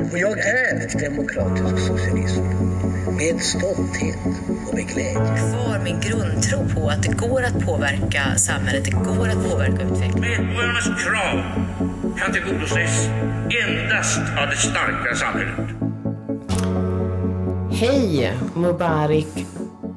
Och 0.00 0.18
jag 0.18 0.38
är 0.38 1.00
demokratisk 1.00 1.86
socialism. 1.86 2.42
Med 3.16 3.40
stolthet 3.40 4.18
och 4.68 4.74
med 4.74 4.88
glädje. 4.88 5.14
Kvar 5.14 5.80
min 5.84 6.00
grundtro 6.00 6.68
på 6.74 6.88
att 6.88 7.02
det 7.02 7.12
går 7.16 7.42
att 7.42 7.66
påverka 7.66 8.36
samhället, 8.36 8.84
det 8.84 8.90
går 8.90 9.28
att 9.28 9.50
påverka 9.50 9.82
utvecklingen. 9.82 10.46
Medborgarnas 10.46 10.84
krav 11.04 11.42
kan 12.18 12.32
tillgodoses 12.32 13.08
endast 13.66 14.18
av 14.18 14.48
det 14.50 14.56
starka 14.56 15.14
samhället. 15.14 15.76
Hej 17.72 18.32
Mubarik 18.54 19.46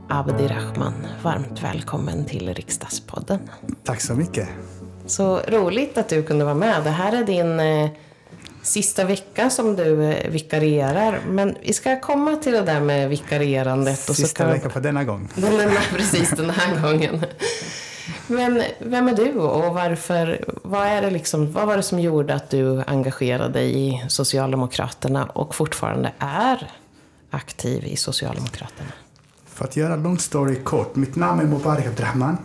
Abdirahman. 0.09 0.93
Varmt 1.21 1.63
välkommen 1.63 2.25
till 2.25 2.53
Riksdagspodden. 2.53 3.39
Tack 3.83 4.01
så 4.01 4.13
mycket. 4.13 4.47
Så 5.05 5.39
roligt 5.47 5.97
att 5.97 6.09
du 6.09 6.23
kunde 6.23 6.45
vara 6.45 6.55
med. 6.55 6.83
Det 6.83 6.89
här 6.89 7.21
är 7.21 7.23
din 7.23 7.59
eh, 7.59 7.89
sista 8.67 9.05
vecka 9.05 9.49
som 9.49 9.75
du 9.75 10.03
eh, 10.03 10.29
vikarierar. 10.29 11.19
Men 11.27 11.55
vi 11.61 11.73
ska 11.73 11.99
komma 11.99 12.35
till 12.35 12.51
det 12.51 12.61
där 12.61 12.81
med 12.81 13.09
vikarierandet. 13.09 14.09
Och 14.09 14.15
Sista 14.15 14.27
så 14.27 14.35
kan... 14.35 14.49
veckan 14.49 14.71
för 14.71 14.81
denna 14.81 15.03
gång. 15.03 15.29
Den 15.35 15.59
är 15.59 15.95
precis 15.95 16.29
den 16.29 16.49
här 16.49 16.81
gången. 16.81 17.25
Men 18.27 18.63
vem 18.79 19.07
är 19.07 19.15
du 19.15 19.33
och 19.33 19.73
varför, 19.73 20.45
vad, 20.63 20.87
är 20.87 21.01
det 21.01 21.09
liksom, 21.09 21.51
vad 21.51 21.67
var 21.67 21.77
det 21.77 21.83
som 21.83 21.99
gjorde 21.99 22.35
att 22.35 22.49
du 22.49 22.83
engagerade 22.87 23.53
dig 23.53 23.87
i 23.87 24.03
Socialdemokraterna 24.07 25.25
och 25.25 25.55
fortfarande 25.55 26.11
är 26.19 26.71
aktiv 27.29 27.85
i 27.85 27.95
Socialdemokraterna? 27.97 28.89
För 29.45 29.65
att 29.65 29.75
göra 29.75 29.95
lång 29.95 30.19
story 30.19 30.55
kort. 30.55 30.95
Mitt 30.95 31.15
namn 31.15 31.41
är 31.41 31.45
Mubarak 31.45 31.85
Abdrahman. 31.85 32.37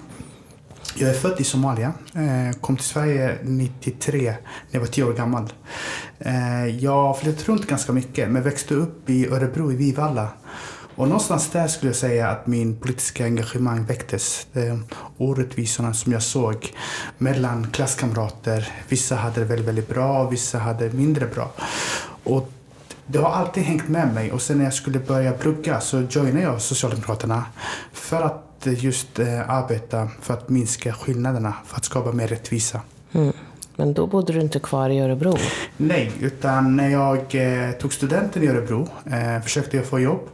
Jag 0.95 1.11
är 1.11 1.15
född 1.15 1.41
i 1.41 1.45
Somalia. 1.45 1.93
Eh, 2.15 2.59
kom 2.61 2.77
till 2.77 2.85
Sverige 2.85 3.39
93 3.43 4.23
när 4.23 4.37
jag 4.71 4.81
var 4.81 4.87
10 4.87 5.05
år 5.05 5.13
gammal. 5.13 5.53
Eh, 6.19 6.67
jag 6.67 7.19
flyttade 7.19 7.45
runt 7.45 7.67
ganska 7.67 7.93
mycket 7.93 8.31
men 8.31 8.43
växte 8.43 8.75
upp 8.75 9.11
i 9.11 9.27
Örebro 9.27 9.73
i 9.73 9.77
Vivalla. 9.77 10.29
Och 10.95 11.09
någonstans 11.09 11.51
där 11.51 11.69
skulle 11.69 11.91
jag 11.91 11.97
säga 11.97 12.29
att 12.29 12.47
min 12.47 12.77
politiska 12.77 13.25
engagemang 13.25 13.85
väcktes. 13.85 14.47
De 14.53 14.85
orättvisorna 15.19 15.95
som 15.95 16.13
jag 16.13 16.23
såg 16.23 16.73
mellan 17.19 17.71
klasskamrater. 17.71 18.73
Vissa 18.89 19.17
hade 19.17 19.41
det 19.41 19.47
väldigt, 19.47 19.69
väldigt 19.69 19.89
bra 19.89 20.29
vissa 20.29 20.59
hade 20.59 20.89
det 20.89 20.97
mindre 20.97 21.27
bra. 21.27 21.53
Och 22.25 22.53
det 23.07 23.19
har 23.19 23.31
alltid 23.31 23.63
hängt 23.63 23.89
med 23.89 24.15
mig 24.15 24.33
och 24.33 24.43
sen 24.43 24.59
när 24.59 24.65
jag 24.65 24.75
skulle 24.75 24.99
börja 24.99 25.33
plugga 25.33 25.81
så 25.81 26.01
joinade 26.11 26.43
jag 26.43 26.63
Socialdemokraterna 26.63 27.45
för 27.93 28.23
att 28.23 28.52
just 28.71 29.19
eh, 29.19 29.51
arbeta 29.51 30.09
för 30.21 30.35
att 30.35 30.49
minska 30.49 30.93
skillnaderna, 30.93 31.55
för 31.67 31.77
att 31.77 31.85
skapa 31.85 32.13
mer 32.13 32.29
rättvisa. 32.29 32.81
Mm. 33.13 33.33
Men 33.77 33.95
då 33.95 34.07
bodde 34.07 34.33
du 34.33 34.41
inte 34.41 34.59
kvar 34.59 34.91
i 34.91 35.01
Örebro? 35.01 35.37
Nej, 35.77 36.13
utan 36.21 36.77
när 36.77 36.89
jag 36.89 37.35
eh, 37.35 37.73
tog 37.73 37.93
studenten 37.93 38.43
i 38.43 38.47
Örebro 38.49 38.89
eh, 39.13 39.43
försökte 39.43 39.77
jag 39.77 39.87
få 39.87 40.01
jobb. 40.01 40.29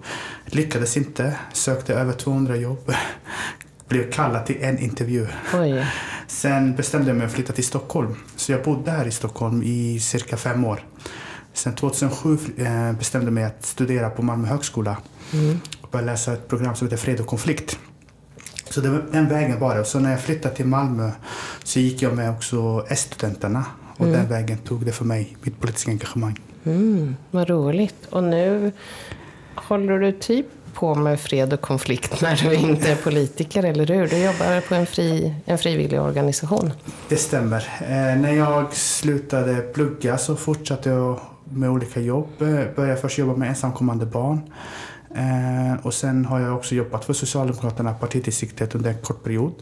Lyckades 0.46 0.96
inte, 0.96 1.36
sökte 1.52 1.94
över 1.94 2.12
200 2.12 2.56
jobb. 2.56 2.92
Blev 3.88 4.10
kallad 4.10 4.46
till 4.46 4.56
en 4.60 4.78
intervju. 4.78 5.26
Oj. 5.54 5.86
Sen 6.26 6.76
bestämde 6.76 7.08
jag 7.08 7.16
mig 7.16 7.26
att 7.26 7.32
flytta 7.32 7.52
till 7.52 7.64
Stockholm. 7.64 8.16
Så 8.36 8.52
jag 8.52 8.62
bodde 8.62 8.90
här 8.90 9.06
i 9.06 9.10
Stockholm 9.10 9.62
i 9.62 10.00
cirka 10.00 10.36
fem 10.36 10.64
år. 10.64 10.84
Sen 11.52 11.74
2007 11.74 12.38
eh, 12.56 12.92
bestämde 12.92 13.26
jag 13.26 13.32
mig 13.32 13.44
att 13.44 13.64
studera 13.64 14.10
på 14.10 14.22
Malmö 14.22 14.48
högskola. 14.48 14.96
Mm. 15.32 15.60
Och 15.80 15.88
började 15.90 16.12
läsa 16.12 16.32
ett 16.32 16.48
program 16.48 16.74
som 16.74 16.86
heter 16.86 16.96
Fred 16.96 17.20
och 17.20 17.26
konflikt. 17.26 17.78
Så 18.78 18.84
det 18.84 18.90
var 18.90 19.02
den 19.12 19.28
vägen 19.28 19.58
det. 19.74 19.80
Och 19.80 19.86
så 19.86 19.98
när 19.98 20.10
jag 20.10 20.20
flyttade 20.20 20.54
till 20.54 20.66
Malmö 20.66 21.10
så 21.64 21.80
gick 21.80 22.02
jag 22.02 22.16
med 22.16 22.30
också 22.30 22.84
S-studenterna. 22.88 23.64
Och 23.96 24.06
Mm. 24.06 24.12
den 24.20 24.28
vägen 24.28 24.58
tog 24.58 24.84
det 24.86 24.92
för 24.92 25.04
mig, 25.04 25.36
mitt 25.42 25.60
politiska 25.60 25.90
engagemang. 25.90 26.38
Mm, 26.64 27.16
vad 27.30 27.48
roligt. 27.50 27.94
Och 28.10 28.24
nu 28.24 28.72
håller 29.54 29.98
du 29.98 30.12
typ 30.12 30.46
på 30.74 30.94
med 30.94 31.20
fred 31.20 31.52
och 31.52 31.60
konflikt 31.60 32.20
när 32.22 32.36
du 32.36 32.54
inte 32.54 32.92
är 32.92 32.96
politiker, 32.96 33.62
eller 33.62 33.86
hur? 33.86 34.06
Du 34.08 34.16
jobbar 34.18 34.60
på 34.68 34.74
en, 34.74 34.86
fri, 34.86 35.34
en 35.44 35.58
frivillig 35.58 36.00
organisation. 36.00 36.72
Det 37.08 37.16
stämmer. 37.16 37.68
Eh, 37.80 38.20
när 38.20 38.32
jag 38.32 38.72
slutade 38.74 39.54
plugga 39.54 40.18
så 40.18 40.36
fortsatte 40.36 40.90
jag 40.90 41.20
med 41.44 41.70
olika 41.70 42.00
jobb. 42.00 42.28
Eh, 42.40 42.46
Började 42.76 43.00
först 43.00 43.18
jobba 43.18 43.36
med 43.36 43.48
ensamkommande 43.48 44.06
barn. 44.06 44.40
Eh, 45.14 45.86
och 45.86 45.94
sen 45.94 46.24
har 46.24 46.40
jag 46.40 46.56
också 46.56 46.74
jobbat 46.74 47.04
för 47.04 47.12
Socialdemokraterna, 47.12 47.94
partidistriktet, 47.94 48.74
under 48.74 48.90
en 48.90 48.98
kort 48.98 49.24
period. 49.24 49.52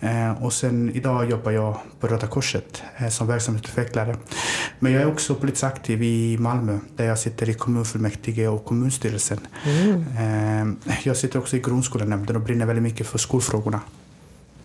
Eh, 0.00 0.42
och 0.44 0.52
sen 0.52 0.90
idag 0.94 1.30
jobbar 1.30 1.52
jag 1.52 1.76
på 2.00 2.06
Röda 2.06 2.26
Korset 2.26 2.82
eh, 2.96 3.08
som 3.08 3.26
verksamhetsutvecklare. 3.26 4.16
Men 4.78 4.92
jag 4.92 5.02
är 5.02 5.08
också 5.08 5.34
politiskt 5.34 5.64
aktiv 5.64 6.02
i 6.02 6.36
Malmö 6.38 6.78
där 6.96 7.04
jag 7.04 7.18
sitter 7.18 7.48
i 7.48 7.54
kommunfullmäktige 7.54 8.48
och 8.48 8.64
kommunstyrelsen. 8.64 9.38
Eh, 10.18 10.94
jag 11.04 11.16
sitter 11.16 11.38
också 11.38 11.56
i 11.56 11.60
grundskolenämnden 11.60 12.36
och 12.36 12.42
brinner 12.42 12.66
väldigt 12.66 12.82
mycket 12.82 13.06
för 13.06 13.18
skolfrågorna. 13.18 13.80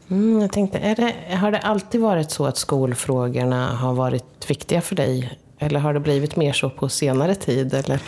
Mm, 0.10 0.42
jag 0.42 0.52
tänkte, 0.52 0.94
det, 0.94 1.36
har 1.36 1.52
det 1.52 1.60
alltid 1.60 2.02
varit 2.02 2.32
så 2.32 2.46
att 2.46 2.58
skolfrågorna 2.58 3.76
har 3.76 3.94
varit 3.94 4.50
viktiga 4.50 4.82
för 4.82 4.96
dig? 4.96 5.40
Eller 5.62 5.80
har 5.80 5.94
det 5.94 6.00
blivit 6.00 6.36
mer 6.36 6.53
så 6.53 6.70
på 6.70 6.90
senare 6.90 7.36
tid? 7.36 7.74
Eller? 7.74 8.02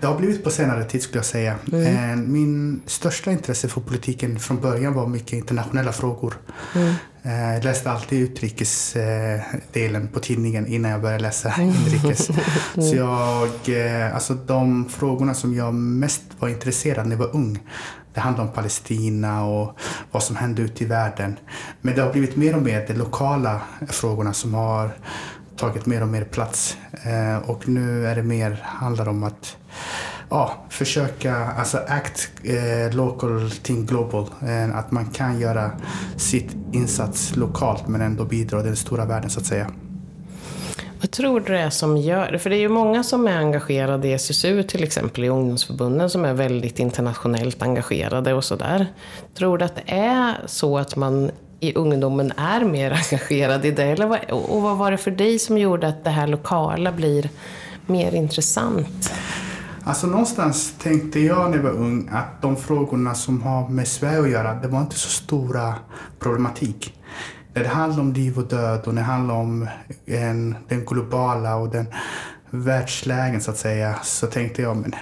Det 0.00 0.06
har 0.06 0.16
blivit 0.18 0.44
på 0.44 0.50
senare 0.50 0.84
tid 0.84 1.02
skulle 1.02 1.18
jag 1.18 1.24
säga. 1.24 1.54
Eh, 1.72 2.16
Min 2.16 2.82
största 2.86 3.30
intresse 3.32 3.68
för 3.68 3.80
politiken 3.80 4.38
från 4.38 4.60
början 4.60 4.94
var 4.94 5.06
mycket 5.06 5.32
internationella 5.32 5.92
frågor. 5.92 6.34
Eh, 7.22 7.54
Jag 7.54 7.64
läste 7.64 7.90
alltid 7.90 8.22
utrikesdelen 8.22 10.08
på 10.12 10.20
tidningen 10.20 10.66
innan 10.66 10.90
jag 10.90 11.00
började 11.02 11.22
läsa 11.22 11.52
inrikes. 11.62 12.26
Så 12.90 12.96
jag, 12.96 13.48
eh, 13.68 14.14
alltså 14.14 14.34
de 14.34 14.88
frågorna 14.88 15.34
som 15.34 15.54
jag 15.54 15.74
mest 15.74 16.22
var 16.38 16.48
intresserad 16.48 17.06
när 17.06 17.12
jag 17.16 17.18
var 17.18 17.34
ung, 17.36 17.58
det 18.14 18.20
handlade 18.20 18.48
om 18.48 18.54
Palestina 18.54 19.44
och 19.44 19.78
vad 20.12 20.22
som 20.22 20.36
hände 20.36 20.62
ute 20.62 20.84
i 20.84 20.86
världen. 20.86 21.36
Men 21.80 21.94
det 21.94 22.02
har 22.02 22.12
blivit 22.12 22.36
mer 22.36 22.56
och 22.56 22.62
mer 22.62 22.84
de 22.86 22.94
lokala 22.94 23.60
frågorna 23.88 24.32
som 24.32 24.54
har 24.54 24.90
tagit 25.56 25.86
mer 25.86 26.02
och 26.02 26.08
mer 26.08 26.24
plats. 26.24 26.76
Eh, 27.04 27.50
och 27.50 27.68
nu 27.68 28.06
är 28.06 28.16
det 28.16 28.22
mer, 28.22 28.60
handlar 28.62 29.08
om 29.08 29.22
att 29.22 29.56
ja, 30.30 30.54
försöka, 30.68 31.36
alltså 31.36 31.78
act 31.88 32.30
eh, 32.42 32.96
local, 32.96 33.50
think 33.50 33.88
global. 33.88 34.26
Eh, 34.42 34.76
att 34.78 34.90
man 34.90 35.06
kan 35.06 35.40
göra 35.40 35.70
sitt 36.16 36.56
insats 36.72 37.36
lokalt 37.36 37.88
men 37.88 38.00
ändå 38.00 38.24
bidra 38.24 38.58
till 38.58 38.66
den 38.66 38.76
stora 38.76 39.04
världen 39.04 39.30
så 39.30 39.40
att 39.40 39.46
säga. 39.46 39.70
Vad 41.00 41.10
tror 41.10 41.40
du 41.40 41.52
det 41.52 41.60
är 41.60 41.70
som 41.70 41.96
gör 41.96 42.32
det? 42.32 42.38
För 42.38 42.50
det 42.50 42.56
är 42.56 42.60
ju 42.60 42.68
många 42.68 43.02
som 43.02 43.28
är 43.28 43.36
engagerade 43.36 44.08
i 44.08 44.12
SSU, 44.12 44.62
till 44.62 44.84
exempel 44.84 45.24
i 45.24 45.28
ungdomsförbunden, 45.28 46.10
som 46.10 46.24
är 46.24 46.34
väldigt 46.34 46.78
internationellt 46.78 47.62
engagerade 47.62 48.34
och 48.34 48.44
sådär. 48.44 48.86
Tror 49.34 49.58
du 49.58 49.64
att 49.64 49.76
det 49.76 49.92
är 49.92 50.34
så 50.46 50.78
att 50.78 50.96
man 50.96 51.30
i 51.68 51.74
ungdomen 51.74 52.32
är 52.36 52.64
mer 52.64 52.90
engagerad 53.10 53.64
i 53.64 53.70
det? 53.70 53.84
Eller 53.84 54.06
vad, 54.06 54.30
och 54.30 54.62
vad 54.62 54.76
var 54.76 54.90
det 54.90 54.98
för 54.98 55.10
dig 55.10 55.38
som 55.38 55.58
gjorde 55.58 55.88
att 55.88 56.04
det 56.04 56.10
här 56.10 56.26
lokala 56.26 56.92
blir 56.92 57.30
mer 57.86 58.14
intressant? 58.14 59.12
Alltså 59.86 60.06
någonstans 60.06 60.74
tänkte 60.78 61.20
jag 61.20 61.50
när 61.50 61.56
jag 61.56 61.64
var 61.64 61.70
ung 61.70 62.08
att 62.12 62.42
de 62.42 62.56
frågorna 62.56 63.14
som 63.14 63.42
har 63.42 63.68
med 63.68 63.88
Sverige 63.88 64.20
att 64.20 64.30
göra, 64.30 64.54
det 64.54 64.68
var 64.68 64.80
inte 64.80 64.98
så 64.98 65.08
stora 65.08 65.74
problematik. 66.18 67.00
När 67.54 67.62
det 67.62 67.68
handlar 67.68 68.00
om 68.00 68.12
liv 68.12 68.38
och 68.38 68.48
död 68.48 68.80
och 68.84 68.94
när 68.94 69.02
det 69.02 69.06
handlar 69.06 69.34
om 69.34 69.68
en, 70.06 70.56
den 70.68 70.84
globala 70.84 71.56
och 71.56 71.68
den 71.68 71.86
världslägen 72.50 73.40
så 73.40 73.50
att 73.50 73.56
säga, 73.56 73.94
så 74.02 74.26
tänkte 74.26 74.62
jag 74.62 74.76
men 74.76 74.94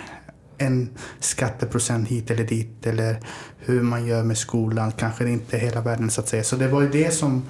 en 0.62 0.90
skatteprocent 1.20 2.08
hit 2.08 2.30
eller 2.30 2.44
dit 2.44 2.86
eller 2.86 3.20
hur 3.58 3.82
man 3.82 4.06
gör 4.06 4.22
med 4.22 4.38
skolan, 4.38 4.92
kanske 4.92 5.28
inte 5.28 5.58
hela 5.58 5.80
världen 5.80 6.10
så 6.10 6.20
att 6.20 6.28
säga. 6.28 6.44
Så 6.44 6.56
det 6.56 6.68
var 6.68 6.80
ju 6.82 6.88
det 6.88 7.14
som 7.14 7.42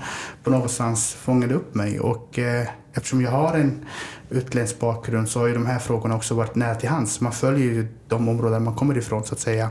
på 0.44 0.50
någonstans 0.50 1.14
fångade 1.14 1.54
upp 1.54 1.74
mig 1.74 2.00
och 2.00 2.38
eh, 2.38 2.66
eftersom 2.92 3.22
jag 3.22 3.30
har 3.30 3.54
en 3.54 3.84
utländsk 4.30 4.78
bakgrund 4.78 5.28
så 5.28 5.40
har 5.40 5.46
ju 5.46 5.54
de 5.54 5.66
här 5.66 5.78
frågorna 5.78 6.16
också 6.16 6.34
varit 6.34 6.54
nära 6.54 6.74
till 6.74 6.88
hands. 6.88 7.20
Man 7.20 7.32
följer 7.32 7.66
ju 7.66 7.88
de 8.08 8.28
områden 8.28 8.64
man 8.64 8.74
kommer 8.74 8.98
ifrån 8.98 9.24
så 9.24 9.34
att 9.34 9.40
säga. 9.40 9.70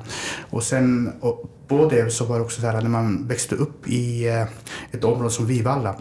Och 0.49 0.63
sen 0.63 1.13
och 1.21 1.51
på 1.67 1.89
det 1.89 2.13
så 2.13 2.25
var 2.25 2.35
det 2.35 2.43
också 2.43 2.61
så 2.61 2.67
här 2.67 2.81
när 2.81 2.89
man 2.89 3.27
växte 3.27 3.55
upp 3.55 3.87
i 3.87 4.27
eh, 4.27 4.45
ett 4.91 5.03
område 5.03 5.29
som 5.29 5.45
Vivalla 5.45 5.95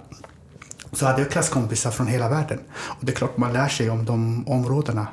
så 0.93 1.06
hade 1.06 1.22
jag 1.22 1.31
klasskompisar 1.31 1.90
från 1.90 2.06
hela 2.06 2.28
världen. 2.28 2.58
Och 2.72 3.04
det 3.04 3.12
är 3.12 3.16
klart 3.16 3.36
man 3.36 3.52
lär 3.52 3.69
sig 3.69 3.90
om 3.90 4.04
de 4.04 4.48
områdena. 4.48 5.06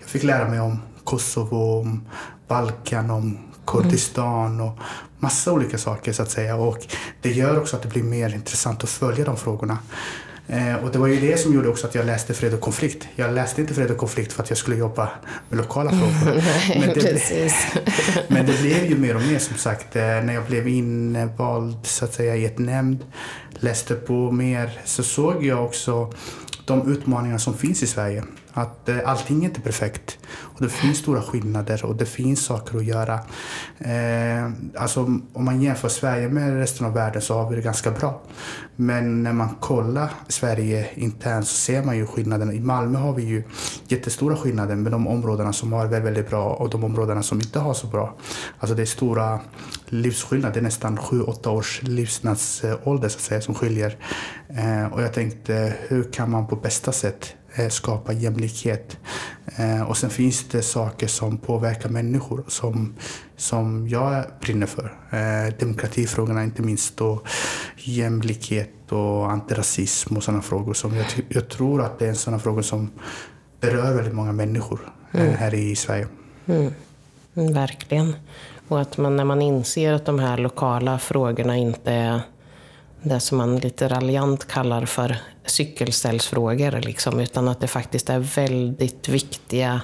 Jag 0.00 0.08
fick 0.08 0.22
lära 0.22 0.48
mig 0.48 0.60
om 0.60 0.78
Kosovo, 1.10 1.80
om 1.80 2.02
Balkan, 2.48 3.10
om 3.10 3.38
Kurdistan 3.66 4.60
och 4.60 4.78
massa 5.18 5.52
olika 5.52 5.78
saker 5.78 6.12
så 6.12 6.22
att 6.22 6.30
säga. 6.30 6.56
Och 6.56 6.86
det 7.22 7.32
gör 7.32 7.60
också 7.60 7.76
att 7.76 7.82
det 7.82 7.88
blir 7.88 8.02
mer 8.02 8.34
intressant 8.34 8.84
att 8.84 8.90
följa 8.90 9.24
de 9.24 9.36
frågorna. 9.36 9.78
Eh, 10.48 10.74
och 10.74 10.90
det 10.90 10.98
var 10.98 11.06
ju 11.06 11.20
det 11.20 11.40
som 11.40 11.54
gjorde 11.54 11.68
också 11.68 11.86
att 11.86 11.94
jag 11.94 12.06
läste 12.06 12.34
fred 12.34 12.54
och 12.54 12.60
konflikt. 12.60 13.08
Jag 13.16 13.34
läste 13.34 13.60
inte 13.60 13.74
fred 13.74 13.90
och 13.90 13.96
konflikt 13.96 14.32
för 14.32 14.42
att 14.42 14.48
jag 14.50 14.58
skulle 14.58 14.76
jobba 14.76 15.08
med 15.48 15.58
lokala 15.58 15.90
frågor. 15.90 16.42
men, 16.80 16.88
det, 16.88 17.52
men 18.28 18.46
det 18.46 18.60
blev 18.60 18.86
ju 18.86 18.98
mer 18.98 19.16
och 19.16 19.22
mer 19.22 19.38
som 19.38 19.56
sagt. 19.56 19.96
Eh, 19.96 20.02
när 20.02 20.34
jag 20.34 20.44
blev 20.46 20.68
invald 20.68 21.76
så 21.86 22.04
att 22.04 22.14
säga 22.14 22.36
i 22.36 22.44
ett 22.44 22.58
nämnd, 22.58 23.04
läste 23.52 23.94
på 23.94 24.30
mer, 24.30 24.80
så 24.84 25.02
såg 25.02 25.44
jag 25.44 25.64
också 25.64 26.12
de 26.64 26.92
utmaningar 26.92 27.38
som 27.38 27.54
finns 27.54 27.82
i 27.82 27.86
Sverige. 27.86 28.24
Att 28.52 28.88
eh, 28.88 28.98
allting 29.04 29.40
är 29.44 29.48
inte 29.48 29.60
perfekt. 29.60 30.18
Och 30.28 30.60
det 30.60 30.68
finns 30.68 30.98
stora 30.98 31.22
skillnader 31.22 31.84
och 31.84 31.96
det 31.96 32.06
finns 32.06 32.44
saker 32.44 32.78
att 32.78 32.84
göra. 32.84 33.14
Eh, 33.78 34.50
alltså, 34.76 35.00
om 35.32 35.44
man 35.44 35.62
jämför 35.62 35.88
Sverige 35.88 36.28
med 36.28 36.58
resten 36.58 36.86
av 36.86 36.94
världen 36.94 37.22
så 37.22 37.34
har 37.34 37.50
vi 37.50 37.56
det 37.56 37.62
ganska 37.62 37.90
bra. 37.90 38.22
Men 38.76 39.22
när 39.22 39.32
man 39.32 39.48
kollar 39.60 40.10
Sverige 40.28 40.86
internt 40.94 41.46
så 41.46 41.54
ser 41.54 41.82
man 41.82 41.96
ju 41.96 42.06
skillnaderna. 42.06 42.52
I 42.52 42.60
Malmö 42.60 42.98
har 42.98 43.12
vi 43.12 43.22
ju 43.22 43.42
jättestora 43.88 44.36
skillnader 44.36 44.76
med 44.76 44.92
de 44.92 45.06
områdena 45.06 45.52
som 45.52 45.72
har 45.72 45.86
väldigt, 45.86 46.06
väldigt 46.06 46.30
bra 46.30 46.54
och 46.54 46.70
de 46.70 46.84
områdena 46.84 47.22
som 47.22 47.40
inte 47.40 47.58
har 47.58 47.74
så 47.74 47.86
bra. 47.86 48.16
Alltså 48.58 48.74
det 48.76 48.82
är 48.82 48.86
stora 48.86 49.40
livsskillnader. 49.86 50.54
Det 50.54 50.60
är 50.60 50.62
nästan 50.62 50.98
7-8 50.98 51.48
års 51.48 51.82
livsnadsålder 51.82 53.08
så 53.08 53.16
att 53.16 53.22
säga, 53.22 53.40
som 53.40 53.54
skiljer. 53.54 53.96
Eh, 54.48 54.92
och 54.92 55.02
jag 55.02 55.12
tänkte, 55.12 55.74
hur 55.88 56.12
kan 56.12 56.30
man 56.30 56.46
på 56.46 56.56
bästa 56.56 56.92
sätt 56.92 57.34
skapa 57.70 58.12
jämlikhet? 58.12 58.98
Eh, 59.56 59.82
och 59.82 59.96
sen 59.96 60.10
finns 60.10 60.44
det 60.44 60.62
saker 60.62 61.06
som 61.06 61.38
påverkar 61.38 61.88
människor 61.88 62.44
som, 62.48 62.94
som 63.36 63.88
jag 63.88 64.24
brinner 64.40 64.66
för. 64.66 64.94
Eh, 65.10 65.54
demokratifrågorna 65.58 66.44
inte 66.44 66.62
minst 66.62 67.00
och 67.00 67.26
jämlikhet 67.76 68.92
och 68.92 69.30
antirasism 69.30 70.16
och 70.16 70.22
sådana 70.22 70.42
frågor. 70.42 70.74
Som 70.74 70.96
jag, 70.96 71.06
jag 71.28 71.48
tror 71.48 71.82
att 71.82 71.98
det 71.98 72.06
är 72.08 72.14
sådana 72.14 72.38
frågor 72.42 72.62
som 72.62 72.90
berör 73.60 73.94
väldigt 73.94 74.14
många 74.14 74.32
människor 74.32 74.92
eh, 75.12 75.20
Mm. 75.20 75.34
här 75.34 75.54
i 75.54 75.76
Sverige. 75.76 76.06
Mm, 76.46 76.72
verkligen. 77.34 78.16
Och 78.68 78.80
att 78.80 78.98
man, 78.98 79.16
när 79.16 79.24
man 79.24 79.42
inser 79.42 79.92
att 79.92 80.04
de 80.04 80.18
här 80.18 80.38
lokala 80.38 80.98
frågorna 80.98 81.56
inte 81.56 81.92
är 81.92 82.20
det 83.02 83.20
som 83.20 83.38
man 83.38 83.56
lite 83.56 83.88
raljant 83.88 84.48
kallar 84.48 84.86
för 84.86 85.16
cykelställsfrågor, 85.46 86.80
liksom, 86.80 87.20
utan 87.20 87.48
att 87.48 87.60
det 87.60 87.68
faktiskt 87.68 88.10
är 88.10 88.18
väldigt 88.18 89.08
viktiga, 89.08 89.80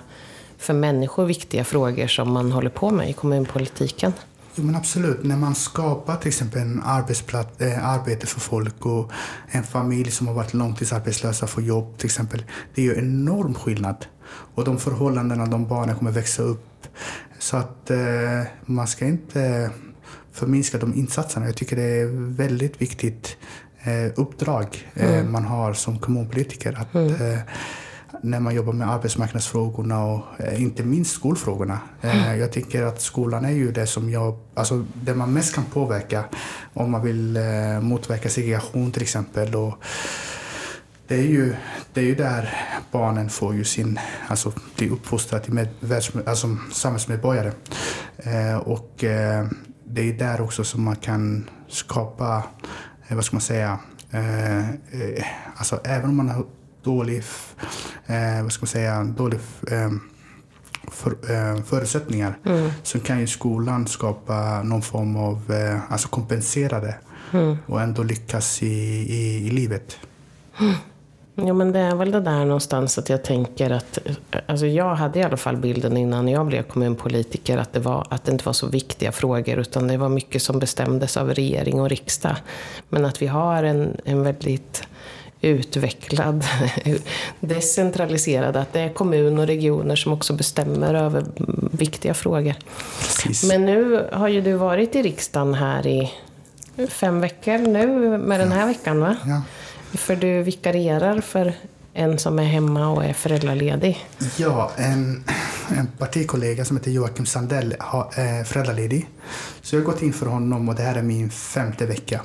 för 0.59 0.75
människor 0.75 1.27
viktiga 1.27 1.65
frågor 1.65 2.07
som 2.07 2.33
man 2.33 2.53
håller 2.53 2.71
på 2.71 2.91
med 2.91 3.11
i 3.11 3.13
kommunpolitiken. 3.13 4.13
Jo, 4.55 4.65
men 4.65 4.77
absolut. 4.77 5.25
När 5.25 5.37
man 5.37 5.55
skapar 5.55 6.17
till 6.17 6.29
exempel 6.29 6.63
en 6.63 6.83
arbetsplats, 6.83 7.61
eh, 7.61 7.89
arbete 7.89 8.27
för 8.27 8.41
folk 8.41 8.87
och 8.87 9.13
en 9.49 9.63
familj 9.63 10.11
som 10.11 10.27
har 10.27 10.35
varit 10.35 10.55
långtidsarbetslösa 10.55 11.47
får 11.47 11.63
jobb 11.63 11.99
till 11.99 12.07
exempel. 12.07 12.45
Det 12.75 12.83
gör 12.83 12.99
enorm 12.99 13.55
skillnad. 13.55 14.07
Och 14.55 14.65
de 14.65 14.79
förhållandena 14.79 15.47
de 15.47 15.69
barnen 15.69 15.97
kommer 15.97 16.11
växa 16.11 16.43
upp. 16.43 16.87
Så 17.39 17.57
att 17.57 17.91
eh, 17.91 18.43
man 18.65 18.87
ska 18.87 19.05
inte 19.05 19.71
förminska 20.37 20.79
de 20.79 20.95
insatserna. 20.95 21.47
Jag 21.47 21.57
tycker 21.57 21.77
det 21.77 21.83
är 21.83 22.07
väldigt 22.37 22.83
viktigt 22.83 23.37
eh, 23.83 24.13
uppdrag 24.17 24.91
eh, 24.95 25.25
man 25.25 25.45
har 25.45 25.73
som 25.73 25.99
kommunpolitiker. 25.99 26.79
Att, 26.81 26.95
eh, 26.95 27.39
när 28.23 28.41
man 28.41 28.55
jobbar 28.55 28.73
med 28.73 28.91
arbetsmarknadsfrågorna 28.91 30.05
och 30.05 30.23
eh, 30.39 30.63
inte 30.63 30.83
minst 30.83 31.15
skolfrågorna. 31.15 31.79
Eh, 32.03 32.37
jag 32.37 32.53
tycker 32.53 32.83
att 32.83 33.01
skolan 33.01 33.45
är 33.45 33.51
ju 33.51 33.73
det 33.73 33.87
som 33.87 34.11
jag, 34.11 34.39
alltså 34.55 34.85
det 34.95 35.15
man 35.15 35.33
mest 35.33 35.55
kan 35.55 35.65
påverka 35.65 36.25
om 36.75 36.91
man 36.91 37.03
vill 37.03 37.39
motverka 37.81 38.29
segregation 38.29 38.93
till 38.93 39.03
exempel. 39.03 39.55
Och 39.55 39.75
det 41.09 41.15
är 41.15 41.27
ju, 41.27 41.55
det 41.93 42.01
är 42.01 42.05
ju 42.05 42.15
där 42.15 42.55
barnen 42.93 43.31
får 43.31 43.55
ju 43.55 43.65
sin, 43.65 44.01
alltså 44.29 44.53
blir 44.77 44.91
uppfostrade 44.91 45.45
till 45.45 45.53
med, 45.53 45.69
alltså, 46.27 46.57
samhällsmedborgare. 46.73 47.53
Eh, 48.17 48.57
och 48.57 49.05
eh, 49.05 49.47
det 49.89 50.09
är 50.09 50.13
där 50.13 50.41
också 50.41 50.65
som 50.65 50.83
man 50.83 50.97
kan 50.97 51.51
skapa, 51.69 52.43
eh, 53.09 53.15
vad 53.17 53.25
ska 53.25 53.37
man 53.37 53.41
säga, 53.41 53.79
eh, 54.11 54.71
eh, 54.71 55.25
alltså 55.57 55.81
även 55.85 56.11
om 56.11 56.17
man 56.17 56.29
har 56.29 56.45
dålig, 56.83 57.23
eh, 58.07 58.43
vad 58.43 58.53
ska 58.53 58.63
man 58.63 58.69
säga, 58.69 59.05
dålig 59.05 59.41
eh, 59.71 59.91
för, 60.93 61.11
eh, 61.11 61.63
förutsättningar 61.63 62.39
så 62.83 63.01
kan 63.01 63.21
ju 63.21 63.27
skolan 63.27 63.87
skapa 63.87 64.63
någon 64.63 64.83
form 64.83 65.17
av, 65.17 65.53
eh, 65.53 65.93
alltså 65.93 66.09
kompensera 66.09 66.81
det 66.81 66.95
och 67.67 67.81
ändå 67.83 68.03
lyckas 68.03 68.63
i, 68.63 68.67
i, 68.67 69.47
i 69.47 69.51
livet. 69.51 69.99
Ja, 71.39 71.55
men 71.55 71.73
det 71.73 71.79
är 71.79 71.95
väl 71.95 72.11
det 72.11 72.21
där 72.21 72.45
någonstans 72.45 72.99
att 72.99 73.09
jag 73.09 73.23
tänker 73.23 73.71
att, 73.71 73.99
alltså 74.47 74.67
jag 74.67 74.95
hade 74.95 75.19
i 75.19 75.23
alla 75.23 75.37
fall 75.37 75.57
bilden 75.57 75.97
innan 75.97 76.29
jag 76.29 76.47
blev 76.47 76.63
kommunpolitiker 76.63 77.59
att 77.59 77.73
det, 77.73 77.81
var, 77.81 78.07
att 78.11 78.25
det 78.25 78.33
inte 78.33 78.45
var 78.45 78.53
så 78.53 78.67
viktiga 78.67 79.13
frågor 79.13 79.59
utan 79.59 79.89
det 79.89 79.97
var 79.97 80.09
mycket 80.09 80.43
som 80.43 80.59
bestämdes 80.59 81.17
av 81.17 81.35
regering 81.35 81.81
och 81.81 81.89
riksdag. 81.89 82.37
Men 82.89 83.05
att 83.05 83.23
vi 83.23 83.27
har 83.27 83.63
en, 83.63 83.97
en 84.05 84.23
väldigt 84.23 84.83
utvecklad, 85.41 86.45
decentraliserad, 87.41 88.57
att 88.57 88.73
det 88.73 88.81
är 88.81 88.89
kommun 88.89 89.39
och 89.39 89.47
regioner 89.47 89.97
som 89.97 90.13
också 90.13 90.33
bestämmer 90.33 90.95
över 90.95 91.25
viktiga 91.71 92.15
frågor. 92.15 92.55
Precis. 92.99 93.49
Men 93.49 93.65
nu 93.65 94.09
har 94.13 94.29
ju 94.29 94.41
du 94.41 94.53
varit 94.53 94.97
i 94.97 95.03
riksdagen 95.03 95.55
här 95.55 95.87
i 95.87 96.13
fem 96.89 97.21
veckor 97.21 97.59
nu 97.59 97.87
med 98.19 98.41
den 98.41 98.53
här 98.53 98.67
veckan 98.67 99.01
va? 99.01 99.17
Ja. 99.27 99.43
För 99.95 100.17
du 100.17 100.43
vikarierar 100.43 101.21
för 101.21 101.53
en 101.95 102.19
som 102.19 102.39
är 102.39 102.45
hemma 102.45 102.89
och 102.89 103.05
är 103.05 103.13
föräldraledig. 103.13 104.07
Ja, 104.37 104.71
en, 104.77 105.25
en 105.79 105.87
partikollega 105.99 106.65
som 106.65 106.77
heter 106.77 106.91
Joakim 106.91 107.27
Sandell 107.27 107.75
har- 107.79 108.11
är 108.15 108.45
föräldraledig. 108.45 109.09
Så 109.63 109.77
jag 109.77 109.81
har 109.81 109.87
gått 109.87 110.03
in 110.03 110.13
för 110.13 110.27
honom 110.27 110.69
och 110.69 110.75
det 110.75 110.83
här 110.83 110.95
är 110.95 111.03
min 111.03 111.31
femte 111.31 111.87
vecka. 111.87 112.21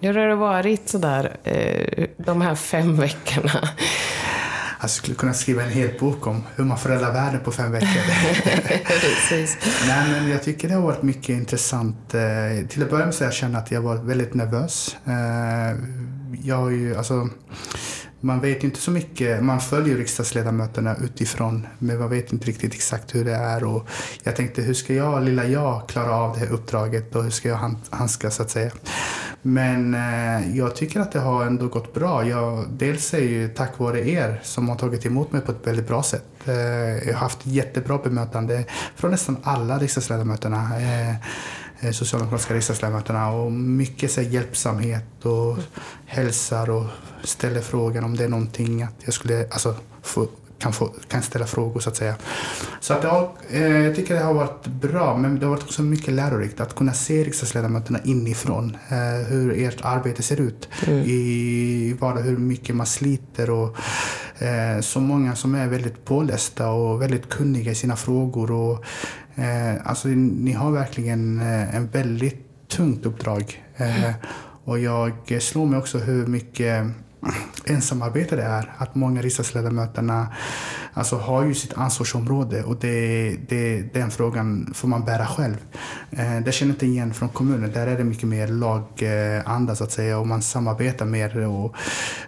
Hur 0.00 0.14
har 0.14 0.26
det 0.28 0.34
varit 0.34 0.88
sådär 0.88 1.36
eh, 1.44 2.06
de 2.18 2.40
här 2.40 2.54
fem 2.54 2.96
veckorna? 2.96 3.68
Jag 4.80 4.90
skulle 4.90 5.14
kunna 5.16 5.34
skriva 5.34 5.62
en 5.62 5.70
hel 5.70 5.90
bok 6.00 6.26
om 6.26 6.42
hur 6.56 6.64
man 6.64 6.78
föräldrar 6.78 7.12
världen 7.12 7.40
på 7.44 7.52
fem 7.52 7.72
veckor. 7.72 7.88
Precis. 8.84 9.56
Nej, 9.88 10.10
men 10.10 10.28
jag 10.30 10.42
tycker 10.42 10.68
det 10.68 10.74
har 10.74 10.82
varit 10.82 11.02
mycket 11.02 11.28
intressant. 11.28 12.14
Eh, 12.14 12.66
Till 12.68 12.82
att 12.82 12.90
börja 12.90 13.04
med 13.04 13.14
så 13.14 13.24
jag 13.24 13.32
känner 13.32 13.58
att 13.58 13.70
jag 13.70 13.80
var 13.80 13.96
väldigt 13.96 14.34
nervös. 14.34 14.96
Jag 16.42 16.72
ju, 16.72 16.96
alltså, 16.96 17.28
man 18.20 18.40
vet 18.40 18.62
ju 18.62 18.66
inte 18.66 18.80
så 18.80 18.90
mycket. 18.90 19.42
Man 19.44 19.60
följer 19.60 19.96
riksdagsledamöterna 19.96 20.96
utifrån, 21.04 21.66
men 21.78 21.98
man 21.98 22.10
vet 22.10 22.32
inte 22.32 22.46
riktigt 22.46 22.74
exakt 22.74 23.14
hur 23.14 23.24
det 23.24 23.34
är. 23.34 23.64
Och 23.64 23.88
jag 24.22 24.36
tänkte, 24.36 24.62
hur 24.62 24.74
ska 24.74 24.94
jag, 24.94 25.24
lilla 25.24 25.44
jag, 25.44 25.88
klara 25.88 26.16
av 26.16 26.32
det 26.32 26.38
här 26.38 26.52
uppdraget 26.52 27.16
och 27.16 27.22
hur 27.22 27.30
ska 27.30 27.48
jag 27.48 27.74
handskas 27.90 28.34
så 28.34 28.42
att 28.42 28.50
säga. 28.50 28.70
Men 29.42 29.94
eh, 29.94 30.56
jag 30.56 30.76
tycker 30.76 31.00
att 31.00 31.12
det 31.12 31.20
har 31.20 31.46
ändå 31.46 31.68
gått 31.68 31.94
bra. 31.94 32.26
Jag, 32.26 32.64
dels 32.70 33.14
är 33.14 33.18
ju 33.18 33.48
tack 33.48 33.78
vare 33.78 34.08
er 34.08 34.40
som 34.42 34.68
har 34.68 34.76
tagit 34.76 35.06
emot 35.06 35.32
mig 35.32 35.40
på 35.40 35.52
ett 35.52 35.66
väldigt 35.66 35.88
bra 35.88 36.02
sätt. 36.02 36.24
Eh, 36.44 36.54
jag 37.06 37.12
har 37.12 37.20
haft 37.20 37.46
jättebra 37.46 37.98
bemötande 37.98 38.64
från 38.96 39.10
nästan 39.10 39.36
alla 39.42 39.78
riksdagsledamöterna. 39.78 40.80
Eh, 40.80 41.14
socialdemokratiska 41.92 42.54
riksdagsledamöterna 42.54 43.30
och 43.30 43.52
mycket 43.52 44.10
så 44.10 44.22
hjälpsamhet 44.22 45.26
och 45.26 45.58
hälsar 46.06 46.70
och 46.70 46.86
ställer 47.24 47.60
frågan 47.60 48.04
om 48.04 48.16
det 48.16 48.24
är 48.24 48.28
någonting 48.28 48.82
att 48.82 48.94
jag 49.04 49.14
skulle, 49.14 49.48
alltså, 49.50 49.74
få, 50.02 50.28
kan, 50.58 50.72
få, 50.72 50.92
kan 51.08 51.22
ställa 51.22 51.46
frågor 51.46 51.80
så 51.80 51.88
att 51.88 51.96
säga. 51.96 52.14
Så 52.80 52.94
att 52.94 53.04
har, 53.04 53.30
eh, 53.50 53.78
jag 53.78 53.96
tycker 53.96 54.14
det 54.14 54.20
har 54.20 54.34
varit 54.34 54.66
bra 54.66 55.16
men 55.16 55.38
det 55.38 55.46
har 55.46 55.50
varit 55.50 55.62
också 55.62 55.82
mycket 55.82 56.14
lärorikt 56.14 56.60
att 56.60 56.74
kunna 56.74 56.92
se 56.92 57.24
riksdagsledamöterna 57.24 57.98
inifrån. 58.04 58.76
Eh, 58.88 59.26
hur 59.28 59.64
ert 59.64 59.80
arbete 59.82 60.22
ser 60.22 60.40
ut 60.40 60.68
i 61.04 61.96
vardag, 62.00 62.20
hur 62.22 62.36
mycket 62.36 62.76
man 62.76 62.86
sliter 62.86 63.50
och 63.50 63.76
eh, 64.38 64.80
så 64.80 65.00
många 65.00 65.36
som 65.36 65.54
är 65.54 65.68
väldigt 65.68 66.04
pålästa 66.04 66.68
och 66.68 67.02
väldigt 67.02 67.28
kunniga 67.28 67.72
i 67.72 67.74
sina 67.74 67.96
frågor. 67.96 68.50
Och, 68.50 68.84
eh, 69.36 69.74
alltså, 69.84 70.08
ni 70.08 70.52
har 70.52 70.70
verkligen 70.70 71.40
eh, 71.40 71.76
en 71.76 71.86
väldigt 71.86 72.68
tungt 72.68 73.06
uppdrag. 73.06 73.64
Eh, 73.76 74.10
och 74.64 74.78
jag 74.78 75.12
slår 75.40 75.66
mig 75.66 75.78
också 75.78 75.98
hur 75.98 76.26
mycket 76.26 76.86
ensamarbete 77.64 78.36
det 78.36 78.42
är. 78.42 78.72
Att 78.78 78.94
många 78.94 79.22
riksdagsledamöterna 79.22 80.28
alltså, 80.96 81.16
har 81.16 81.44
ju 81.44 81.54
sitt 81.54 81.72
ansvarsområde 81.74 82.62
och 82.62 82.76
det, 82.80 83.36
det, 83.48 83.82
den 83.94 84.10
frågan 84.10 84.72
får 84.74 84.88
man 84.88 85.04
bära 85.04 85.26
själv. 85.26 85.56
Eh, 86.10 86.40
det 86.44 86.52
känner 86.52 86.70
jag 86.70 86.74
inte 86.74 86.86
igen 86.86 87.14
från 87.14 87.28
kommunen. 87.28 87.72
Där 87.72 87.86
är 87.86 87.98
det 87.98 88.04
mycket 88.04 88.28
mer 88.28 88.48
laganda 88.48 89.74
så 89.76 89.84
att 89.84 89.92
säga 89.92 90.18
och 90.18 90.26
man 90.26 90.42
samarbetar 90.42 91.06
mer. 91.06 91.46
Och, 91.46 91.76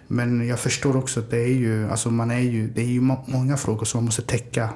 men 0.07 0.47
jag 0.47 0.59
förstår 0.59 0.97
också 0.97 1.19
att 1.19 1.29
det 1.29 1.41
är 1.41 1.53
ju, 1.53 1.91
alltså, 1.91 2.11
man 2.11 2.31
är 2.31 2.39
ju, 2.39 2.67
det 2.67 2.81
är 2.81 2.85
ju 2.85 3.01
må- 3.01 3.25
många 3.25 3.57
frågor 3.57 3.85
som 3.85 3.97
man 3.97 4.05
måste 4.05 4.21
täcka. 4.21 4.69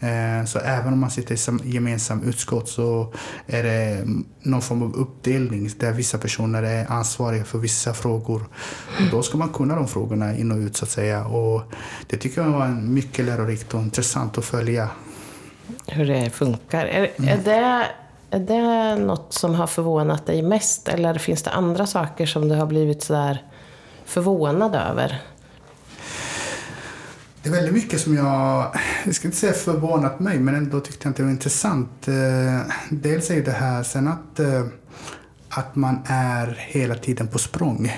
Eh, 0.00 0.44
så 0.46 0.58
även 0.58 0.92
om 0.92 0.98
man 0.98 1.10
sitter 1.10 1.64
i 1.64 1.70
gemensamt 1.70 2.24
utskott 2.24 2.68
så 2.68 3.12
är 3.46 3.62
det 3.62 4.04
någon 4.42 4.62
form 4.62 4.82
av 4.82 4.94
uppdelning 4.94 5.70
där 5.78 5.92
vissa 5.92 6.18
personer 6.18 6.62
är 6.62 6.92
ansvariga 6.92 7.44
för 7.44 7.58
vissa 7.58 7.94
frågor. 7.94 8.44
Och 8.98 9.10
då 9.10 9.22
ska 9.22 9.38
man 9.38 9.48
kunna 9.48 9.76
de 9.76 9.88
frågorna 9.88 10.36
in 10.36 10.52
och 10.52 10.58
ut 10.58 10.76
så 10.76 10.84
att 10.84 10.90
säga. 10.90 11.24
Och 11.24 11.62
det 12.06 12.16
tycker 12.16 12.42
jag 12.42 12.50
var 12.50 12.66
en 12.66 12.94
mycket 12.94 13.26
lärorikt 13.40 13.74
och 13.74 13.80
intressant 13.80 14.38
att 14.38 14.44
följa. 14.44 14.90
Hur 15.86 16.06
det 16.06 16.30
funkar. 16.30 16.86
Är, 16.86 17.10
är, 17.16 17.38
det, 17.44 17.86
är 18.30 18.40
det 18.40 18.96
något 19.04 19.32
som 19.32 19.54
har 19.54 19.66
förvånat 19.66 20.26
dig 20.26 20.42
mest? 20.42 20.88
Eller 20.88 21.18
finns 21.18 21.42
det 21.42 21.50
andra 21.50 21.86
saker 21.86 22.26
som 22.26 22.48
du 22.48 22.54
har 22.54 22.66
blivit 22.66 23.02
sådär 23.02 23.44
förvånad 24.04 24.74
över? 24.74 25.22
Det 27.42 27.48
är 27.48 27.52
väldigt 27.52 27.74
mycket 27.74 28.00
som 28.00 28.16
jag, 28.16 28.74
jag 29.04 29.14
ska 29.14 29.28
inte 29.28 29.38
säga 29.38 29.52
förvånat 29.52 30.20
mig, 30.20 30.38
men 30.38 30.54
ändå 30.54 30.80
tyckte 30.80 31.06
jag 31.06 31.10
att 31.10 31.16
det 31.16 31.22
var 31.22 31.30
intressant. 31.30 32.08
Eh, 32.08 32.72
dels 32.90 33.30
är 33.30 33.34
ju 33.34 33.42
det 33.42 33.52
här 33.52 33.82
sen 33.82 34.08
att, 34.08 34.40
eh, 34.40 34.64
att 35.48 35.76
man 35.76 35.98
är 36.06 36.56
hela 36.58 36.94
tiden 36.94 37.28
på 37.28 37.38
språng. 37.38 37.92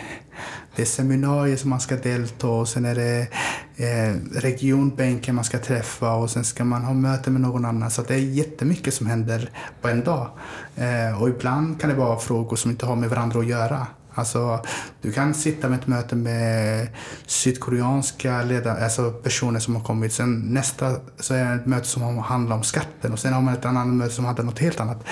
Det 0.77 0.83
är 0.83 0.87
seminarier 0.87 1.57
som 1.57 1.71
man 1.71 1.81
ska 1.81 1.97
delta 1.97 2.49
och 2.49 2.69
sen 2.69 2.85
är 2.85 2.95
det 2.95 3.29
eh, 3.77 4.41
regionbänken 4.41 5.35
man 5.35 5.45
ska 5.45 5.59
träffa 5.59 6.15
och 6.15 6.31
sen 6.31 6.45
ska 6.45 6.65
man 6.65 6.85
ha 6.85 6.95
möte 6.95 7.31
med 7.31 7.41
någon 7.41 7.65
annan. 7.65 7.91
Så 7.91 8.03
det 8.03 8.15
är 8.15 8.19
jättemycket 8.19 8.95
som 8.95 9.07
händer 9.07 9.51
på 9.81 9.89
en 9.89 10.05
dag. 10.05 10.29
Eh, 10.77 11.23
och 11.23 11.29
ibland 11.29 11.81
kan 11.81 11.91
det 11.91 11.97
vara 11.97 12.19
frågor 12.19 12.57
som 12.57 12.71
inte 12.71 12.87
har 12.87 12.97
med 12.97 13.11
varandra 13.11 13.41
att 13.41 13.47
göra. 13.47 13.87
Alltså, 14.15 14.61
du 15.03 15.13
kan 15.13 15.35
sitta 15.35 15.69
med 15.69 15.79
ett 15.79 15.87
möte 15.87 16.17
med 16.17 16.89
sydkoreanska 17.27 18.43
ledare, 18.43 18.85
alltså 18.85 19.11
personer 19.11 19.61
som 19.61 19.77
har 19.77 19.83
kommit. 19.83 20.13
Sen 20.13 20.41
nästa 20.41 20.97
så 21.19 21.35
är 21.35 21.45
det 21.45 21.55
ett 21.55 21.67
möte 21.67 21.89
som 21.89 22.19
handlar 22.19 22.57
om 22.57 22.63
skatten 22.63 23.13
och 23.13 23.19
sen 23.19 23.33
har 23.33 23.41
man 23.41 23.55
ett 23.55 23.65
annat 23.65 23.87
möte 23.87 24.15
som 24.15 24.25
handlar 24.25 24.43
om 24.43 24.47
något 24.47 24.59
helt 24.59 24.81
annat. 24.81 25.05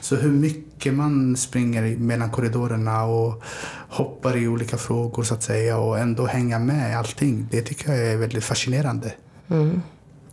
Så 0.00 0.16
hur 0.16 0.32
mycket 0.32 0.94
man 0.94 1.36
springer 1.36 1.96
mellan 1.96 2.30
korridorerna 2.30 3.04
och 3.04 3.42
hoppar 3.88 4.36
i 4.36 4.48
olika 4.48 4.76
frågor 4.76 5.22
så 5.22 5.34
att 5.34 5.42
säga 5.42 5.78
och 5.78 5.98
ändå 5.98 6.26
hänga 6.26 6.58
med 6.58 6.90
i 6.90 6.94
allting. 6.94 7.48
Det 7.50 7.62
tycker 7.62 7.92
jag 7.92 8.12
är 8.12 8.16
väldigt 8.16 8.44
fascinerande. 8.44 9.14
Mm. 9.48 9.82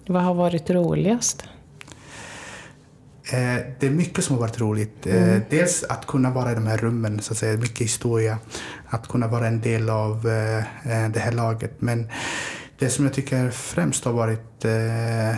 Vad 0.07 0.23
har 0.23 0.33
varit 0.33 0.69
roligast? 0.69 1.43
Eh, 3.25 3.61
det 3.79 3.87
är 3.87 3.89
mycket 3.89 4.23
som 4.23 4.35
har 4.35 4.41
varit 4.41 4.61
roligt. 4.61 5.07
Eh, 5.07 5.23
mm. 5.23 5.41
Dels 5.49 5.83
att 5.83 6.07
kunna 6.07 6.29
vara 6.29 6.51
i 6.51 6.55
de 6.55 6.67
här 6.67 6.77
rummen, 6.77 7.21
så 7.21 7.33
att 7.33 7.37
säga, 7.37 7.57
mycket 7.57 7.81
historia. 7.81 8.37
Att 8.87 9.07
kunna 9.07 9.27
vara 9.27 9.47
en 9.47 9.61
del 9.61 9.89
av 9.89 10.15
eh, 10.15 11.09
det 11.09 11.19
här 11.19 11.31
laget. 11.31 11.71
Men 11.79 12.07
det 12.79 12.89
som 12.89 13.05
jag 13.05 13.13
tycker 13.13 13.49
främst 13.49 14.05
har 14.05 14.13
varit 14.13 14.65
en, 14.65 15.37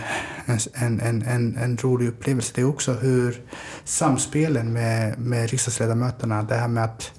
en, 1.02 1.22
en, 1.22 1.58
en 1.58 1.78
rolig 1.78 2.08
upplevelse, 2.08 2.52
det 2.56 2.62
är 2.62 2.66
också 2.66 2.94
hur 2.94 3.42
samspelen 3.84 4.74
med, 4.74 5.20
med 5.20 5.50
riksdagsledamöterna, 5.50 6.44
det 6.44 6.56
här 6.56 6.68
med 6.68 6.84
att 6.84 7.12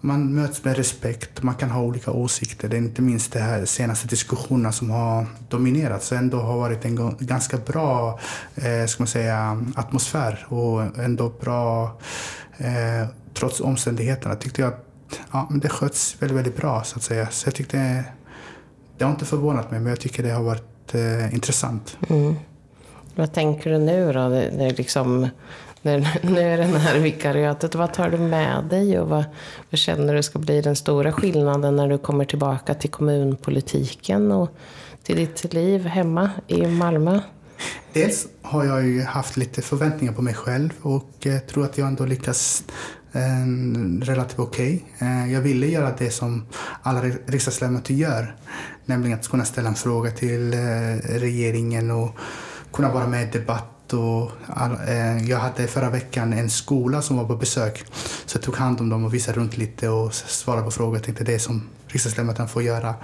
man 0.00 0.34
möts 0.34 0.64
med 0.64 0.76
respekt, 0.76 1.42
man 1.42 1.54
kan 1.54 1.70
ha 1.70 1.82
olika 1.82 2.10
åsikter. 2.10 2.68
Det 2.68 2.76
är 2.76 2.78
inte 2.78 3.02
minst 3.02 3.32
de 3.32 3.38
här 3.38 3.64
senaste 3.64 4.08
diskussionerna 4.08 4.72
som 4.72 4.90
har 4.90 5.26
dominerat, 5.48 6.02
så 6.02 6.14
ändå 6.14 6.38
har 6.38 6.58
varit 6.58 6.84
en 6.84 7.16
ganska 7.18 7.56
bra 7.56 8.18
eh, 8.54 8.86
ska 8.86 9.02
man 9.02 9.08
säga, 9.08 9.64
atmosfär 9.74 10.46
och 10.48 10.98
ändå 10.98 11.32
bra, 11.40 11.98
eh, 12.58 13.08
trots 13.34 13.60
omständigheterna, 13.60 14.34
tyckte 14.34 14.62
jag 14.62 14.72
att 14.72 14.84
ja, 15.32 15.46
men 15.50 15.60
det 15.60 15.68
sköts 15.68 16.22
väldigt, 16.22 16.38
väldigt 16.38 16.56
bra 16.56 16.84
så 16.84 16.96
att 16.96 17.02
säga. 17.02 17.28
Så 17.30 17.46
jag 17.46 17.54
tyckte, 17.54 18.04
det 18.98 19.04
har 19.04 19.10
inte 19.10 19.24
förvånat 19.24 19.70
mig, 19.70 19.80
men 19.80 19.90
jag 19.90 20.00
tycker 20.00 20.22
det 20.22 20.30
har 20.30 20.42
varit 20.42 20.94
eh, 20.94 21.34
intressant. 21.34 21.96
Mm. 22.08 22.34
Vad 23.14 23.32
tänker 23.32 23.70
du 23.70 23.78
nu 23.78 24.12
då? 24.12 24.28
Det, 24.28 24.50
det 24.50 24.64
är 24.64 24.74
liksom 24.76 25.28
när, 25.96 26.20
när 26.30 26.58
det 26.58 26.78
här 26.78 26.98
vikariatet. 26.98 27.74
Vad 27.74 27.92
tar 27.92 28.10
du 28.10 28.18
med 28.18 28.64
dig 28.64 29.00
och 29.00 29.08
vad, 29.08 29.24
vad 29.70 29.78
känner 29.78 30.14
du 30.14 30.22
ska 30.22 30.38
bli 30.38 30.60
den 30.60 30.76
stora 30.76 31.12
skillnaden 31.12 31.76
när 31.76 31.88
du 31.88 31.98
kommer 31.98 32.24
tillbaka 32.24 32.74
till 32.74 32.90
kommunpolitiken 32.90 34.32
och 34.32 34.50
till 35.02 35.16
ditt 35.16 35.52
liv 35.52 35.86
hemma 35.86 36.30
i 36.46 36.66
Malmö? 36.66 37.20
Dels 37.92 38.26
har 38.42 38.64
jag 38.64 38.86
ju 38.86 39.02
haft 39.02 39.36
lite 39.36 39.62
förväntningar 39.62 40.12
på 40.12 40.22
mig 40.22 40.34
själv 40.34 40.70
och 40.82 41.26
eh, 41.26 41.38
tror 41.38 41.64
att 41.64 41.78
jag 41.78 41.88
ändå 41.88 42.04
lyckas 42.04 42.64
eh, 43.12 43.20
relativt 44.02 44.38
okej. 44.38 44.84
Okay. 44.96 45.08
Eh, 45.08 45.32
jag 45.32 45.40
ville 45.40 45.66
göra 45.66 45.94
det 45.98 46.10
som 46.10 46.46
alla 46.82 47.02
riksdagsledamöter 47.26 47.94
gör, 47.94 48.36
nämligen 48.84 49.18
att 49.18 49.28
kunna 49.28 49.44
ställa 49.44 49.68
en 49.68 49.74
fråga 49.74 50.10
till 50.10 50.54
eh, 50.54 50.58
regeringen 51.04 51.90
och 51.90 52.16
kunna 52.72 52.92
vara 52.92 53.06
med 53.06 53.22
i 53.22 53.38
debatt 53.38 53.77
och 53.92 54.30
eh, 54.88 55.28
jag 55.28 55.38
hade 55.38 55.66
förra 55.66 55.90
veckan 55.90 56.32
en 56.32 56.50
skola 56.50 57.02
som 57.02 57.16
var 57.16 57.24
på 57.24 57.36
besök. 57.36 57.84
Så 58.26 58.36
jag 58.36 58.42
tog 58.42 58.56
hand 58.56 58.80
om 58.80 58.88
dem 58.88 59.04
och 59.04 59.14
visade 59.14 59.38
runt 59.38 59.56
lite 59.56 59.88
och 59.88 60.14
svarade 60.14 60.62
på 60.62 60.70
frågor. 60.70 60.96
Jag 60.96 61.04
tänkte 61.04 61.24
det 61.24 61.34
är 61.34 61.38
som 61.38 61.62
riksdagsledamöterna 61.86 62.48
får 62.48 62.62
göra. 62.62 62.94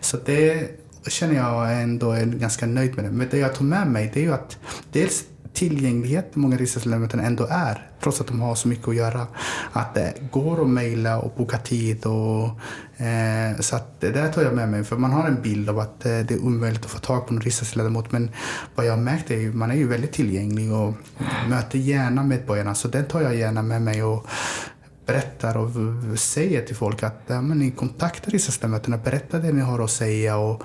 Så 0.00 0.16
det 0.26 0.70
känner 1.08 1.34
jag 1.34 1.82
ändå 1.82 2.10
är 2.10 2.26
ganska 2.26 2.66
nöjd 2.66 2.96
med 2.96 3.04
det. 3.04 3.10
Men 3.10 3.28
det 3.30 3.38
jag 3.38 3.54
tog 3.54 3.66
med 3.66 3.86
mig 3.86 4.10
det 4.14 4.20
är 4.20 4.24
ju 4.24 4.32
att 4.32 4.58
dels 4.92 5.24
tillgänglighet 5.58 6.36
många 6.36 6.56
riksdagsledamöter 6.56 7.18
ändå 7.18 7.46
är, 7.50 7.86
trots 8.00 8.20
att 8.20 8.26
de 8.26 8.40
har 8.40 8.54
så 8.54 8.68
mycket 8.68 8.88
att 8.88 8.94
göra. 8.94 9.26
Att 9.72 9.96
eh, 9.96 10.02
det 10.02 10.30
går 10.30 10.62
att 10.62 10.68
mejla 10.68 11.18
och 11.18 11.32
boka 11.36 11.58
tid. 11.58 12.06
Och, 12.06 12.44
eh, 13.04 13.60
så 13.60 13.76
att 13.76 14.00
det 14.00 14.10
där 14.10 14.32
tar 14.32 14.42
jag 14.42 14.54
med 14.54 14.68
mig, 14.68 14.84
för 14.84 14.96
man 14.96 15.12
har 15.12 15.28
en 15.28 15.42
bild 15.42 15.68
av 15.68 15.78
att 15.78 16.06
eh, 16.06 16.18
det 16.18 16.34
är 16.34 16.44
omöjligt 16.44 16.84
att 16.84 16.90
få 16.90 16.98
tag 16.98 17.26
på 17.26 17.34
en 17.34 17.40
riksdagsledamot. 17.40 18.12
Men 18.12 18.30
vad 18.74 18.86
jag 18.86 18.92
har 18.92 19.00
märkt 19.00 19.30
är 19.30 19.48
att 19.48 19.54
man 19.54 19.70
är 19.70 19.74
ju 19.74 19.88
väldigt 19.88 20.12
tillgänglig 20.12 20.72
och 20.72 20.94
möter 21.48 21.78
gärna 21.78 22.22
medborgarna. 22.22 22.74
Så 22.74 22.88
den 22.88 23.04
tar 23.04 23.20
jag 23.20 23.36
gärna 23.36 23.62
med 23.62 23.82
mig. 23.82 24.02
Och, 24.02 24.26
berättar 25.08 25.56
och 25.56 25.70
säger 26.18 26.62
till 26.62 26.76
folk 26.76 27.02
att 27.02 27.22
ja, 27.26 27.40
men 27.40 27.58
ni 27.58 27.70
kontaktar 27.70 28.30
riksdagsledamöterna, 28.30 28.96
berätta 28.96 29.38
det 29.38 29.52
ni 29.52 29.60
har 29.60 29.84
att 29.84 29.90
säga 29.90 30.36
och 30.36 30.62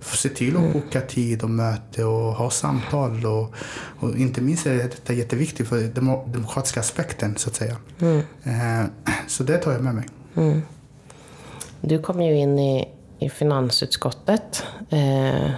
se 0.00 0.28
till 0.28 0.56
att 0.56 0.62
mm. 0.62 0.72
boka 0.72 1.00
tid 1.00 1.42
och 1.42 1.50
möte 1.50 2.04
och 2.04 2.34
ha 2.34 2.50
samtal. 2.50 3.26
Och, 3.26 3.54
och 4.00 4.16
inte 4.16 4.40
minst 4.40 4.66
är 4.66 4.76
detta 4.76 5.12
jätteviktigt 5.12 5.68
för 5.68 5.76
den 5.76 6.04
demokratiska 6.32 6.80
aspekten 6.80 7.36
så 7.36 7.50
att 7.50 7.56
säga. 7.56 7.76
Mm. 8.00 8.18
Eh, 8.44 8.86
så 9.26 9.42
det 9.42 9.58
tar 9.58 9.72
jag 9.72 9.82
med 9.82 9.94
mig. 9.94 10.04
Mm. 10.36 10.62
Du 11.80 12.02
kom 12.02 12.22
ju 12.22 12.36
in 12.36 12.58
i, 12.58 12.88
i 13.18 13.30
finansutskottet. 13.30 14.62
Eh, 14.90 15.50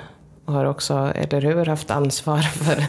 och 0.48 0.54
har 0.54 0.64
också, 0.64 1.12
eller 1.14 1.40
hur, 1.40 1.66
haft 1.66 1.90
ansvar 1.90 2.38
för 2.42 2.86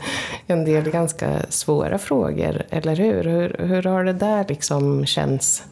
en 0.48 0.66
del 0.66 0.90
ganska 0.90 1.42
svåra 1.50 1.98
frågor, 1.98 2.64
eller 2.70 2.96
hur? 2.96 3.24
Hur, 3.24 3.56
hur 3.60 3.84
har 3.84 4.04
det 4.04 4.14
där 4.14 4.46
liksom 4.48 5.06
känts? 5.06 5.64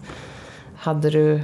Hade 0.76 1.10
du 1.10 1.42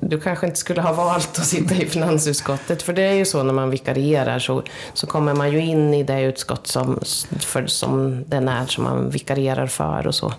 du 0.00 0.20
kanske 0.20 0.46
inte 0.46 0.58
skulle 0.58 0.80
ha 0.80 0.92
valt 0.92 1.38
att 1.38 1.46
sitta 1.46 1.74
i 1.74 1.86
finansutskottet, 1.86 2.82
för 2.82 2.92
det 2.92 3.02
är 3.02 3.12
ju 3.12 3.24
så 3.24 3.42
när 3.42 3.52
man 3.52 3.70
vikarierar 3.70 4.38
så, 4.38 4.62
så 4.94 5.06
kommer 5.06 5.34
man 5.34 5.52
ju 5.52 5.60
in 5.60 5.94
i 5.94 6.02
det 6.02 6.22
utskott 6.22 6.66
som, 6.66 7.00
för, 7.40 7.66
som 7.66 8.24
den 8.26 8.48
är 8.48 8.66
som 8.66 8.84
man 8.84 9.10
vikarierar 9.10 9.66
för 9.66 10.06
och 10.06 10.14
så. 10.14 10.32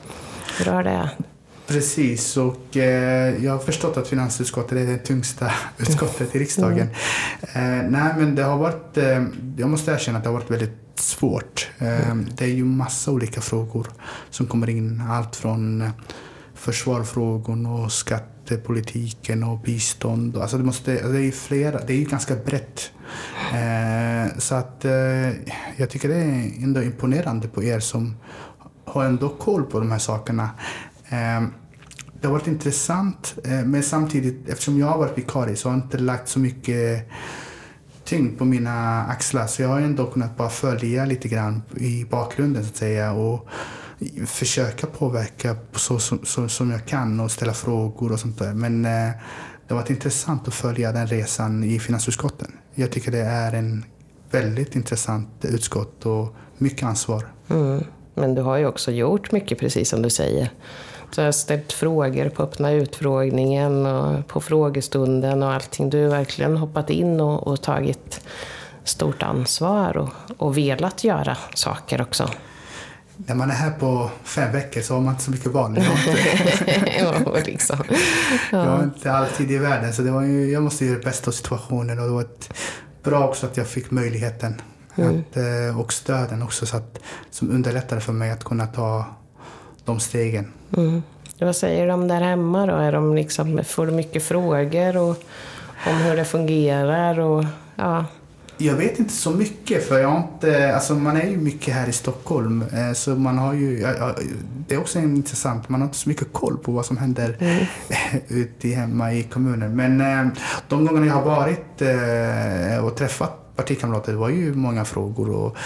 Hur 0.60 0.72
har 0.72 0.84
det? 0.84 1.10
Precis, 1.68 2.38
och 2.38 2.78
eh, 2.78 3.44
jag 3.44 3.52
har 3.52 3.60
förstått 3.60 3.98
att 3.98 4.08
finansutskottet 4.08 4.72
är 4.72 4.86
det 4.86 4.98
tyngsta 4.98 5.52
utskottet 5.78 6.36
i 6.36 6.40
riksdagen. 6.40 6.88
Mm. 7.54 7.86
Eh, 7.86 7.92
nej, 7.92 8.14
men 8.18 8.36
det 8.36 8.44
har 8.44 8.58
varit, 8.58 8.98
eh, 8.98 9.26
jag 9.58 9.70
måste 9.70 9.92
erkänna 9.92 10.18
att 10.18 10.24
det 10.24 10.30
har 10.30 10.34
varit 10.34 10.52
väldigt 10.52 10.80
svårt. 10.96 11.70
Eh, 11.78 12.10
mm. 12.10 12.28
Det 12.38 12.46
är 12.46 12.50
ju 12.50 12.66
massa 12.66 13.12
olika 13.12 13.42
frågor 13.42 13.88
som 14.30 14.48
kommer 14.48 14.70
in. 14.70 15.04
Allt 15.10 15.36
från 15.36 15.82
eh, 15.82 15.90
försvarfrågor 16.56 17.84
och 17.84 17.92
skattepolitiken 17.92 19.44
och 19.44 19.60
bistånd. 19.60 20.38
Alltså 20.38 20.58
det, 20.58 20.64
måste, 20.64 20.92
alltså 20.92 21.12
det, 21.12 21.28
är 21.28 21.32
flera, 21.32 21.80
det 21.86 21.94
är 21.94 21.98
ju 21.98 22.06
ganska 22.06 22.36
brett. 22.36 22.92
Eh, 23.54 24.38
så 24.38 24.56
att 24.56 24.86
jag 25.78 25.90
tycker 25.90 26.10
det 26.10 26.16
är 26.16 26.64
ändå 26.64 26.84
imponerande 26.84 27.48
på 27.48 27.64
er 27.64 27.80
som 27.80 28.16
har 28.86 29.06
ändå 29.06 29.30
koll 29.30 29.64
på 29.64 29.80
de 29.80 29.92
här 29.92 30.00
sakerna. 30.00 30.50
Ehm, 31.10 31.54
det 32.22 32.28
har 32.28 32.34
varit 32.34 32.48
intressant, 32.48 33.36
eh, 33.44 33.66
men 33.66 33.84
samtidigt 33.84 34.50
eftersom 34.50 34.80
jag 34.80 34.88
har 34.88 34.98
varit 34.98 35.18
vikarie 35.18 35.56
så 35.56 35.70
har 35.70 35.76
jag 35.76 35.86
inte 35.86 35.98
lagt 35.98 36.28
så 36.28 36.40
mycket 36.40 37.10
tyngd 38.04 38.38
på 38.38 38.46
mina 38.46 39.06
axlar. 39.06 39.48
Så 39.48 39.62
jag 39.62 39.70
har 39.70 39.82
ändå 39.82 40.06
kunnat 40.06 40.38
bara 40.38 40.50
följa 40.50 41.06
lite 41.06 41.28
grann 41.28 41.64
i 41.76 42.06
bakgrunden 42.06 42.64
så 42.64 42.70
att 42.70 42.78
säga 42.78 43.12
och 43.12 43.48
försöka 44.26 44.88
påverka 44.88 45.56
så 45.76 46.00
som, 46.00 46.20
så, 46.26 46.50
som 46.50 46.72
jag 46.72 46.86
kan 46.86 47.20
och 47.20 47.32
ställa 47.32 47.54
frågor 47.54 48.12
och 48.12 48.20
sånt 48.20 48.40
där. 48.40 48.54
Men 48.54 48.86
eh, 48.86 49.12
det 49.68 49.74
har 49.74 49.76
varit 49.76 49.90
intressant 49.90 50.48
att 50.48 50.54
följa 50.54 50.92
den 50.92 51.08
resan 51.08 51.64
i 51.64 51.80
finansutskotten. 51.80 52.52
Jag 52.76 52.92
tycker 52.92 53.12
det 53.12 53.24
är 53.24 53.54
en 53.54 53.86
väldigt 54.32 54.76
intressant 54.76 55.30
utskott 55.42 56.06
och 56.06 56.36
mycket 56.58 56.84
ansvar. 56.84 57.28
Mm. 57.48 57.84
Men 58.14 58.36
du 58.36 58.42
har 58.42 58.58
ju 58.58 58.66
också 58.66 58.92
gjort 58.92 59.32
mycket, 59.32 59.60
precis 59.60 59.90
som 59.90 60.02
du 60.02 60.10
säger. 60.10 60.52
Så 61.12 61.22
jag 61.22 61.28
har 61.28 61.32
ställt 61.32 61.74
frågor 61.74 62.30
på 62.30 62.44
öppna 62.44 62.72
utfrågningen 62.72 63.86
och 63.86 64.28
på 64.28 64.42
frågestunden 64.42 65.44
och 65.44 65.54
allting. 65.54 65.90
Du 65.90 66.04
har 66.04 66.10
verkligen 66.10 66.58
hoppat 66.58 66.90
in 66.90 67.20
och, 67.20 67.48
och 67.48 67.62
tagit 67.62 68.22
stort 68.84 69.24
ansvar 69.24 69.98
och, 69.98 70.10
och 70.38 70.58
velat 70.58 71.04
göra 71.04 71.38
saker 71.54 72.02
också. 72.02 72.30
När 73.18 73.36
man 73.36 73.50
är 73.50 73.54
här 73.54 73.72
på 73.72 74.12
fem 74.24 74.52
veckor 74.52 74.82
så 74.82 74.94
har 74.94 75.02
man 75.02 75.14
inte 75.14 75.24
så 75.24 75.32
mycket 75.32 75.52
val. 75.52 75.78
ja, 77.00 77.14
liksom. 77.46 77.78
ja. 78.52 78.58
Jag 78.58 78.72
har 78.72 78.84
inte 78.84 79.12
alltid 79.12 79.52
i 79.52 79.58
världen 79.58 79.94
så 79.94 80.02
det 80.02 80.12
var 80.12 80.24
ju, 80.24 80.52
jag 80.52 80.64
måste 80.64 80.86
göra 80.86 80.98
det 80.98 81.06
bästa 81.06 81.30
av 81.30 81.32
situationen 81.32 82.00
och 82.00 82.06
det 82.06 82.12
var 82.12 82.22
ett, 82.22 82.54
bra 83.04 83.28
också 83.28 83.46
att 83.46 83.58
jag 83.58 83.68
fick 83.68 83.92
möjligheten 83.92 84.62
mm. 84.96 85.20
att, 85.20 85.38
eh, 85.38 85.80
och 85.80 85.94
stöden 85.94 86.44
också 86.44 86.66
så 86.66 86.78
att, 86.78 87.00
som 87.32 87.52
underlättade 87.52 88.02
för 88.02 88.14
mig 88.14 88.32
att 88.32 88.44
kunna 88.44 88.68
ta 88.68 89.06
de 89.88 90.00
stegen. 90.00 90.52
Mm. 90.78 91.04
Vad 91.40 91.56
säger 91.56 91.88
de 91.88 92.08
där 92.08 92.22
hemma 92.22 92.66
då? 92.66 92.74
Är 92.74 92.92
de 92.92 93.16
liksom, 93.16 93.64
får 93.66 93.86
du 93.86 93.92
mycket 93.92 94.24
frågor 94.24 94.98
och, 94.98 95.24
om 95.88 95.96
hur 95.96 96.16
det 96.16 96.26
fungerar? 96.26 97.20
Och, 97.20 97.46
ja. 97.76 98.06
Jag 98.58 98.76
vet 98.76 99.00
inte 99.00 99.14
så 99.14 99.32
mycket 99.32 99.88
för 99.88 100.00
jag 100.00 100.08
har 100.08 100.18
inte, 100.18 100.76
alltså 100.76 100.96
man 100.96 101.18
är 101.18 101.30
ju 101.30 101.38
mycket 101.38 101.74
här 101.74 101.90
i 101.90 101.92
Stockholm 101.92 102.62
eh, 102.62 102.94
så 102.94 103.16
man 103.16 103.38
har 103.38 103.54
ju, 103.54 103.88
det 104.68 104.76
är 104.76 104.80
också 104.80 105.00
intressant, 105.00 105.70
man 105.70 105.82
har 105.82 105.88
inte 105.88 105.98
så 105.98 106.10
mycket 106.10 106.34
koll 106.34 106.58
på 106.58 106.72
vad 106.72 106.86
som 106.86 106.98
händer 106.98 107.38
mm. 107.40 107.66
ute 108.28 108.68
hemma 108.68 109.14
i 109.14 109.24
kommunen. 109.24 109.76
Men 109.76 110.02
eh, 110.02 110.34
de 110.68 110.86
gångerna 110.86 111.06
jag 111.06 111.14
har 111.14 111.26
varit 111.26 111.82
eh, 111.82 112.86
och 112.86 112.96
träffat 112.96 113.47
partikamrater, 113.58 114.12
det 114.12 114.18
var 114.18 114.30
ju 114.30 114.54
många 114.54 114.86
frågor 114.86 115.30
och, 115.30 115.58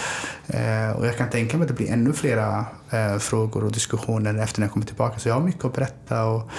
eh, 0.54 0.90
och 0.90 1.06
jag 1.06 1.16
kan 1.16 1.30
tänka 1.30 1.56
mig 1.56 1.64
att 1.64 1.68
det 1.68 1.74
blir 1.74 1.92
ännu 1.92 2.12
flera 2.12 2.64
eh, 2.90 3.18
frågor 3.18 3.64
och 3.64 3.72
diskussioner 3.72 4.42
efter 4.42 4.60
när 4.60 4.66
jag 4.66 4.72
kommer 4.72 4.86
tillbaka. 4.86 5.18
Så 5.18 5.28
jag 5.28 5.34
har 5.34 5.42
mycket 5.42 5.64
att 5.64 5.74
berätta 5.74 6.24
och 6.24 6.50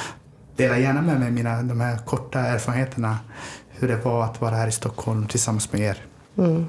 dela 0.55 0.77
gärna 0.77 1.01
med 1.01 1.19
mig 1.19 1.31
mina 1.31 1.61
de 1.61 1.81
här 1.81 1.97
korta 1.97 2.39
erfarenheterna 2.39 3.19
hur 3.69 3.87
det 3.87 3.95
var 3.95 4.23
att 4.23 4.41
vara 4.41 4.55
här 4.55 4.67
i 4.67 4.71
Stockholm 4.71 5.27
tillsammans 5.27 5.71
med 5.71 5.81
er. 5.81 5.97
Mm. 6.37 6.67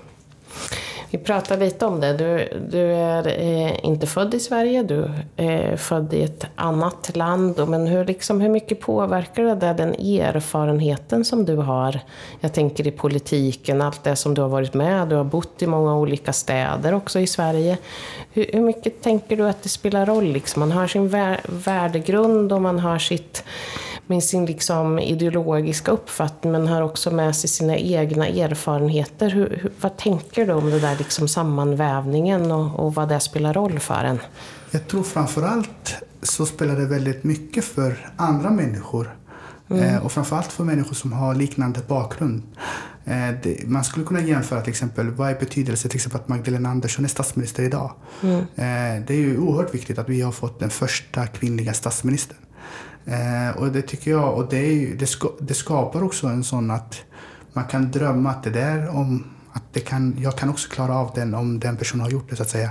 Vi 1.14 1.18
pratade 1.18 1.64
lite 1.64 1.86
om 1.86 2.00
det. 2.00 2.12
Du, 2.12 2.48
du 2.70 2.92
är 2.92 3.28
eh, 3.28 3.84
inte 3.84 4.06
född 4.06 4.34
i 4.34 4.40
Sverige, 4.40 4.82
du 4.82 5.10
är 5.36 5.76
född 5.76 6.14
i 6.14 6.22
ett 6.22 6.46
annat 6.54 7.16
land. 7.16 7.68
Men 7.68 7.86
hur, 7.86 8.04
liksom, 8.04 8.40
hur 8.40 8.48
mycket 8.48 8.80
påverkar 8.80 9.42
det 9.42 9.72
den 9.72 9.94
erfarenheten 9.94 11.24
som 11.24 11.44
du 11.44 11.56
har? 11.56 12.00
Jag 12.40 12.52
tänker 12.52 12.86
i 12.86 12.90
politiken, 12.90 13.82
allt 13.82 14.04
det 14.04 14.16
som 14.16 14.34
du 14.34 14.42
har 14.42 14.48
varit 14.48 14.74
med. 14.74 15.08
Du 15.08 15.16
har 15.16 15.24
bott 15.24 15.62
i 15.62 15.66
många 15.66 15.96
olika 15.96 16.32
städer 16.32 16.94
också 16.94 17.20
i 17.20 17.26
Sverige. 17.26 17.78
Hur, 18.32 18.46
hur 18.52 18.60
mycket 18.60 19.02
tänker 19.02 19.36
du 19.36 19.48
att 19.48 19.62
det 19.62 19.68
spelar 19.68 20.06
roll? 20.06 20.24
Liksom? 20.24 20.60
Man 20.60 20.72
har 20.72 20.86
sin 20.86 21.08
värdegrund 21.48 22.52
och 22.52 22.62
man 22.62 22.78
har 22.78 22.98
sitt 22.98 23.44
med 24.06 24.24
sin 24.24 24.46
liksom 24.46 24.98
ideologiska 24.98 25.90
uppfattning 25.90 26.52
men 26.52 26.68
har 26.68 26.82
också 26.82 27.10
med 27.10 27.36
sig 27.36 27.50
sina 27.50 27.76
egna 27.76 28.26
erfarenheter. 28.26 29.30
Hur, 29.30 29.58
hur, 29.62 29.72
vad 29.80 29.96
tänker 29.96 30.46
du 30.46 30.52
om 30.52 30.70
det 30.70 30.80
där 30.80 30.96
liksom 30.98 31.28
sammanvävningen 31.28 32.52
och, 32.52 32.86
och 32.86 32.94
vad 32.94 33.08
det 33.08 33.20
spelar 33.20 33.54
roll 33.54 33.78
för 33.78 34.04
en? 34.04 34.18
Jag 34.70 34.88
tror 34.88 35.02
framförallt 35.02 35.94
så 36.22 36.46
spelar 36.46 36.76
det 36.76 36.86
väldigt 36.86 37.24
mycket 37.24 37.64
för 37.64 38.10
andra 38.16 38.50
människor. 38.50 39.16
Mm. 39.70 39.82
Eh, 39.82 40.04
och 40.04 40.12
framförallt 40.12 40.52
för 40.52 40.64
människor 40.64 40.94
som 40.94 41.12
har 41.12 41.34
liknande 41.34 41.80
bakgrund. 41.88 42.42
Eh, 43.04 43.34
man 43.64 43.84
skulle 43.84 44.06
kunna 44.06 44.20
jämföra 44.20 44.60
till 44.60 44.70
exempel, 44.70 45.10
vad 45.10 45.30
är 45.30 45.34
betydelsen 45.34 45.90
till 45.90 45.98
exempel 45.98 46.20
att 46.20 46.28
Magdalena 46.28 46.68
Andersson 46.68 47.04
är 47.04 47.08
statsminister 47.08 47.62
idag? 47.62 47.92
Mm. 48.22 48.38
Eh, 48.38 49.06
det 49.06 49.14
är 49.14 49.18
ju 49.18 49.38
oerhört 49.38 49.74
viktigt 49.74 49.98
att 49.98 50.08
vi 50.08 50.20
har 50.20 50.32
fått 50.32 50.60
den 50.60 50.70
första 50.70 51.26
kvinnliga 51.26 51.72
statsministern. 51.72 52.38
Eh, 53.04 53.56
och 53.56 53.72
det 53.72 53.82
tycker 53.82 54.10
jag, 54.10 54.34
och 54.34 54.48
det, 54.50 54.56
är, 54.56 54.94
det, 54.94 55.06
ska, 55.06 55.28
det, 55.40 55.54
skapar 55.54 56.02
också 56.02 56.26
en 56.26 56.44
sån 56.44 56.70
att 56.70 57.02
man 57.52 57.64
kan 57.64 57.90
drömma 57.90 58.30
att 58.30 58.42
det 58.42 58.50
där 58.50 58.88
om 58.88 59.24
att 59.52 59.62
det 59.72 59.80
kan, 59.80 60.16
jag 60.18 60.38
kan 60.38 60.50
också 60.50 60.70
klara 60.70 60.96
av 60.96 61.10
den 61.14 61.34
om 61.34 61.60
den 61.60 61.76
personen 61.76 62.00
har 62.00 62.10
gjort 62.10 62.30
det 62.30 62.36
så 62.36 62.42
att 62.42 62.50
säga. 62.50 62.70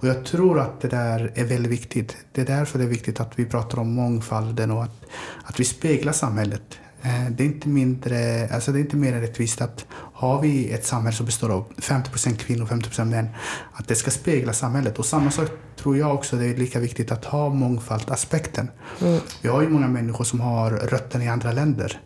Och 0.00 0.08
jag 0.08 0.24
tror 0.24 0.60
att 0.60 0.80
det 0.80 0.88
där 0.88 1.32
är 1.34 1.44
väldigt 1.44 1.72
viktigt. 1.72 2.16
Det 2.32 2.40
är 2.40 2.46
därför 2.46 2.78
det 2.78 2.84
är 2.84 2.88
viktigt 2.88 3.20
att 3.20 3.38
vi 3.38 3.44
pratar 3.44 3.78
om 3.78 3.94
mångfalden 3.94 4.70
och 4.70 4.82
att, 4.82 5.04
att 5.44 5.60
vi 5.60 5.64
speglar 5.64 6.12
samhället. 6.12 6.78
Eh, 7.02 7.30
det 7.30 7.42
är 7.42 7.46
inte 7.46 7.68
mindre, 7.68 8.48
alltså 8.54 8.72
det 8.72 8.78
är 8.78 8.80
inte 8.80 8.96
mer 8.96 9.12
rättvist 9.12 9.60
att 9.60 9.86
har 10.22 10.40
vi 10.40 10.72
ett 10.72 10.86
samhälle 10.86 11.16
som 11.16 11.26
består 11.26 11.50
av 11.50 11.64
50% 11.76 12.36
kvinnor 12.36 12.62
och 12.62 12.68
50% 12.68 13.04
män, 13.04 13.28
att 13.72 13.88
det 13.88 13.94
ska 13.94 14.10
spegla 14.10 14.52
samhället. 14.52 14.98
Och 14.98 15.06
samma 15.06 15.30
sak 15.30 15.48
tror 15.76 15.96
jag 15.96 16.14
också 16.14 16.36
det 16.36 16.46
är 16.46 16.56
lika 16.56 16.78
viktigt 16.80 17.12
att 17.12 17.24
ha 17.24 17.48
mångfaldaspekten. 17.48 18.70
Mm. 19.00 19.20
Vi 19.40 19.48
har 19.48 19.62
ju 19.62 19.68
många 19.68 19.88
människor 19.88 20.24
som 20.24 20.40
har 20.40 20.70
rötter 20.70 21.22
i 21.22 21.28
andra 21.28 21.52
länder. 21.52 22.00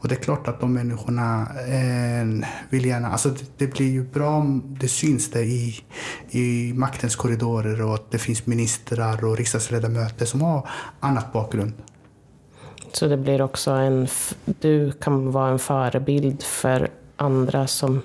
Och 0.00 0.08
det 0.08 0.14
är 0.14 0.20
klart 0.22 0.48
att 0.48 0.60
de 0.60 0.72
människorna 0.72 1.46
eh, 1.68 2.48
vill 2.70 2.84
gärna... 2.84 3.08
Alltså 3.08 3.28
det, 3.28 3.44
det, 3.56 3.66
blir 3.66 3.90
ju 3.90 4.04
bra 4.04 4.30
om 4.30 4.76
det 4.80 4.88
syns 4.88 5.30
det 5.30 5.42
i, 5.42 5.84
i 6.30 6.72
maktens 6.74 7.16
korridorer 7.16 7.82
och 7.82 7.94
att 7.94 8.10
det 8.10 8.18
finns 8.18 8.46
ministrar 8.46 9.24
och 9.24 9.36
riksdagsledamöter 9.36 10.26
som 10.26 10.42
har 10.42 10.68
annat 11.00 11.32
bakgrund. 11.32 11.72
Så 12.92 13.06
det 13.06 13.16
blir 13.16 13.42
också 13.42 13.70
en... 13.70 14.08
Du 14.44 14.92
kan 14.92 15.32
vara 15.32 15.50
en 15.50 15.58
förebild 15.58 16.42
för 16.42 16.88
andra 17.18 17.66
som, 17.66 18.02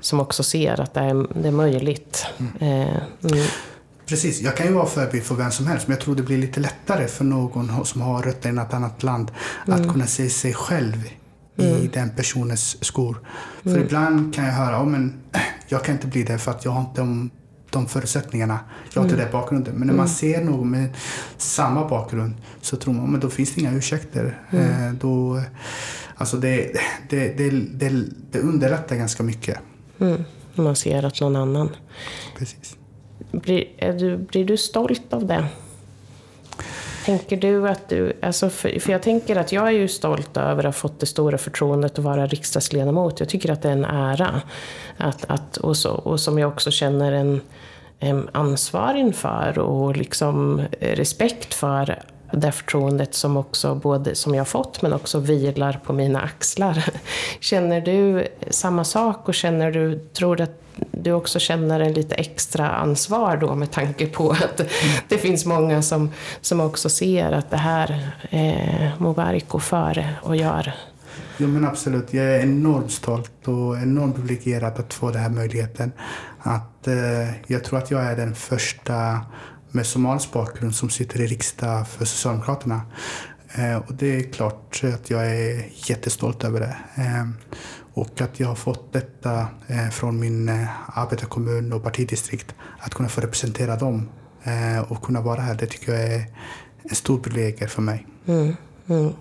som 0.00 0.20
också 0.20 0.42
ser 0.42 0.80
att 0.80 0.94
det 0.94 1.00
är, 1.00 1.26
det 1.42 1.48
är 1.48 1.52
möjligt. 1.52 2.26
Mm. 2.38 2.52
Eh, 2.60 2.96
mm. 3.22 3.46
Precis, 4.06 4.40
jag 4.40 4.56
kan 4.56 4.66
ju 4.66 4.72
vara 4.72 4.86
förebild 4.86 5.24
för 5.24 5.34
vem 5.34 5.50
som 5.50 5.66
helst 5.66 5.88
men 5.88 5.96
jag 5.96 6.04
tror 6.04 6.16
det 6.16 6.22
blir 6.22 6.38
lite 6.38 6.60
lättare 6.60 7.08
för 7.08 7.24
någon 7.24 7.84
som 7.86 8.00
har 8.00 8.22
rötter 8.22 8.52
i 8.52 8.58
ett 8.58 8.74
annat 8.74 9.02
land 9.02 9.30
mm. 9.66 9.80
att 9.80 9.92
kunna 9.92 10.06
se 10.06 10.30
sig 10.30 10.54
själv 10.54 11.08
i 11.56 11.70
mm. 11.70 11.90
den 11.92 12.10
personens 12.10 12.84
skor. 12.84 13.16
För 13.62 13.70
mm. 13.70 13.82
ibland 13.82 14.34
kan 14.34 14.44
jag 14.44 14.52
höra, 14.52 14.82
oh, 14.82 14.86
men 14.86 15.14
jag 15.68 15.84
kan 15.84 15.94
inte 15.94 16.06
bli 16.06 16.22
det 16.22 16.38
för 16.38 16.50
att 16.50 16.64
jag 16.64 16.72
har 16.72 16.80
inte 16.80 17.00
de, 17.00 17.30
de 17.70 17.88
förutsättningarna. 17.88 18.58
Jag 18.92 19.00
har 19.00 19.04
inte 19.04 19.14
mm. 19.14 19.24
den 19.24 19.40
bakgrunden. 19.40 19.74
Men 19.74 19.86
när 19.86 19.94
man 19.94 20.06
mm. 20.06 20.14
ser 20.14 20.44
någon 20.44 20.70
med 20.70 20.88
samma 21.36 21.88
bakgrund 21.88 22.34
så 22.60 22.76
tror 22.76 22.94
man, 22.94 23.10
men 23.10 23.20
då 23.20 23.30
finns 23.30 23.54
det 23.54 23.60
inga 23.60 23.72
ursäkter. 23.72 24.38
Mm. 24.50 24.88
Eh, 24.88 24.92
då, 24.92 25.40
alltså 26.22 26.36
det, 26.36 26.72
det, 27.08 27.36
det, 27.36 27.50
det, 27.50 28.04
det 28.30 28.38
underlättar 28.38 28.96
ganska 28.96 29.22
mycket. 29.22 29.58
Mm. 29.98 30.24
Man 30.54 30.76
ser 30.76 31.04
att 31.04 31.20
någon 31.20 31.36
annan. 31.36 31.70
Precis. 32.38 32.76
Blir, 33.30 33.64
är 33.76 33.92
du, 33.92 34.16
blir 34.16 34.44
du 34.44 34.56
stolt 34.56 35.12
av 35.12 35.26
det? 35.26 35.46
Tänker 37.04 37.36
du 37.36 37.68
att 37.68 37.88
du, 37.88 38.12
alltså 38.22 38.50
för, 38.50 38.80
för, 38.80 38.92
jag 38.92 39.02
tänker 39.02 39.36
att 39.36 39.52
jag 39.52 39.68
är 39.68 39.72
ju 39.72 39.88
stolt 39.88 40.36
över 40.36 40.58
att 40.58 40.64
ha 40.64 40.72
fått 40.72 41.00
det 41.00 41.06
stora 41.06 41.38
förtroendet 41.38 41.92
att 41.98 42.04
vara 42.04 42.26
riksdagsledamot. 42.26 43.20
Jag 43.20 43.28
tycker 43.28 43.52
att 43.52 43.62
det 43.62 43.68
är 43.68 43.72
en 43.72 43.84
ära. 43.84 44.42
Att, 44.96 45.24
att, 45.30 45.56
och, 45.56 45.76
så, 45.76 45.90
och 45.90 46.20
som 46.20 46.38
jag 46.38 46.48
också 46.48 46.70
känner 46.70 47.12
en, 47.12 47.40
en 47.98 48.28
ansvar 48.32 48.94
inför 48.94 49.58
och 49.58 49.96
liksom 49.96 50.62
respekt 50.80 51.54
för 51.54 52.02
det 52.32 52.52
förtroendet 52.52 53.14
som 53.14 53.36
också 53.36 53.74
både 53.74 54.14
som 54.14 54.34
jag 54.34 54.48
fått 54.48 54.82
men 54.82 54.92
också 54.92 55.18
vilar 55.18 55.80
på 55.84 55.92
mina 55.92 56.20
axlar. 56.20 56.84
Känner 57.40 57.80
du 57.80 58.28
samma 58.50 58.84
sak 58.84 59.28
och 59.28 59.34
känner 59.34 59.70
du, 59.70 59.98
tror 59.98 60.36
du 60.36 60.42
att 60.42 60.62
du 60.90 61.12
också 61.12 61.38
känner 61.38 61.80
en 61.80 61.92
lite 61.92 62.14
extra 62.14 62.70
ansvar 62.70 63.36
då 63.36 63.54
med 63.54 63.70
tanke 63.70 64.06
på 64.06 64.30
att 64.30 64.60
det 65.08 65.18
finns 65.18 65.44
många 65.46 65.82
som, 65.82 66.10
som 66.40 66.60
också 66.60 66.88
ser 66.88 67.32
att 67.32 67.50
det 67.50 67.56
här 67.56 68.12
eh, 68.30 68.90
Mubarak 68.98 69.48
går 69.48 69.58
före 69.58 70.14
och 70.22 70.36
gör. 70.36 70.72
Jo 71.38 71.48
men 71.48 71.64
absolut, 71.64 72.14
jag 72.14 72.24
är 72.24 72.40
enormt 72.40 72.92
stolt 72.92 73.48
och 73.48 73.76
enormt 73.76 74.14
privilegierad 74.14 74.78
att 74.78 74.94
få 74.94 75.10
den 75.10 75.22
här 75.22 75.30
möjligheten. 75.30 75.92
Att, 76.38 76.86
eh, 76.86 77.30
jag 77.46 77.64
tror 77.64 77.78
att 77.78 77.90
jag 77.90 78.02
är 78.02 78.16
den 78.16 78.34
första 78.34 79.20
med 79.72 79.86
somalisk 79.86 80.32
bakgrund 80.32 80.74
som 80.74 80.90
sitter 80.90 81.20
i 81.20 81.26
riksdag 81.26 81.88
för 81.88 82.04
Socialdemokraterna. 82.04 82.80
Eh, 83.54 83.76
och 83.76 83.94
det 83.94 84.16
är 84.16 84.32
klart 84.32 84.80
att 84.94 85.10
jag 85.10 85.26
är 85.26 85.64
jättestolt 85.74 86.44
över 86.44 86.60
det. 86.60 86.76
Eh, 87.02 87.28
och 87.94 88.20
att 88.20 88.40
jag 88.40 88.48
har 88.48 88.54
fått 88.54 88.92
detta 88.92 89.46
eh, 89.66 89.88
från 89.88 90.20
min 90.20 90.48
eh, 90.48 90.98
arbetarkommun 90.98 91.72
och 91.72 91.82
partidistrikt, 91.82 92.54
att 92.78 92.94
kunna 92.94 93.08
få 93.08 93.20
representera 93.20 93.76
dem 93.76 94.08
eh, 94.42 94.92
och 94.92 95.02
kunna 95.02 95.20
vara 95.20 95.40
här, 95.40 95.54
det 95.54 95.66
tycker 95.66 95.92
jag 95.92 96.02
är 96.02 96.26
en 96.82 96.94
stor 96.94 97.18
privilegium 97.18 97.68
för 97.68 97.82
mig. 97.82 98.06
Mm, 98.26 98.56
mm. 98.88 99.12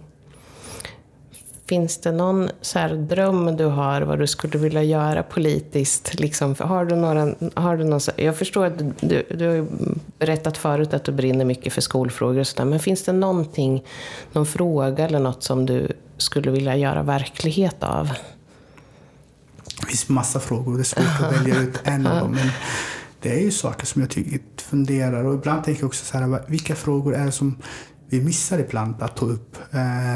Finns 1.71 1.97
det 1.97 2.11
någon 2.11 2.49
så 2.61 2.87
dröm 2.87 3.57
du 3.57 3.65
har 3.65 4.01
vad 4.01 4.19
du 4.19 4.27
skulle 4.27 4.57
vilja 4.57 4.83
göra 4.83 5.23
politiskt? 5.23 6.19
Liksom, 6.19 6.55
har 6.59 6.85
du 6.85 6.95
några, 6.95 7.35
har 7.53 7.77
du 7.77 7.83
någon, 7.83 7.99
jag 8.15 8.37
förstår 8.37 8.65
att 8.65 8.77
du, 8.99 9.25
du 9.29 9.47
har 9.47 9.67
berättat 10.19 10.57
förut 10.57 10.93
att 10.93 11.03
du 11.03 11.11
brinner 11.11 11.45
mycket 11.45 11.73
för 11.73 11.81
skolfrågor 11.81 12.39
och 12.39 12.47
sådär. 12.47 12.65
Men 12.65 12.79
finns 12.79 13.03
det 13.03 13.13
någonting, 13.13 13.83
någon 14.31 14.45
fråga 14.45 15.05
eller 15.05 15.19
något 15.19 15.43
som 15.43 15.65
du 15.65 15.87
skulle 16.17 16.51
vilja 16.51 16.75
göra 16.75 17.03
verklighet 17.03 17.83
av? 17.83 18.09
Det 19.81 19.87
finns 19.87 20.09
massa 20.09 20.39
frågor 20.39 20.71
och 20.71 20.77
det 20.77 20.81
är 20.81 20.83
svårt 20.83 21.27
att 21.27 21.39
välja 21.39 21.61
ut 21.61 21.79
en 21.83 22.07
av 22.07 22.19
dem. 22.19 22.31
Men 22.31 22.49
det 23.21 23.29
är 23.29 23.39
ju 23.39 23.51
saker 23.51 23.85
som 23.85 24.01
jag 24.01 24.09
tycker, 24.09 24.39
funderar 24.57 25.23
och 25.23 25.33
ibland 25.33 25.63
tänker 25.63 25.81
jag 25.81 25.87
också 25.87 26.05
så 26.05 26.17
här, 26.17 26.41
vilka 26.47 26.75
frågor 26.75 27.15
är 27.15 27.25
det 27.25 27.31
som 27.31 27.57
vi 28.09 28.21
missar 28.21 28.59
ibland 28.59 29.03
att 29.03 29.15
ta 29.15 29.25
upp? 29.25 29.57
Eh, 29.71 30.15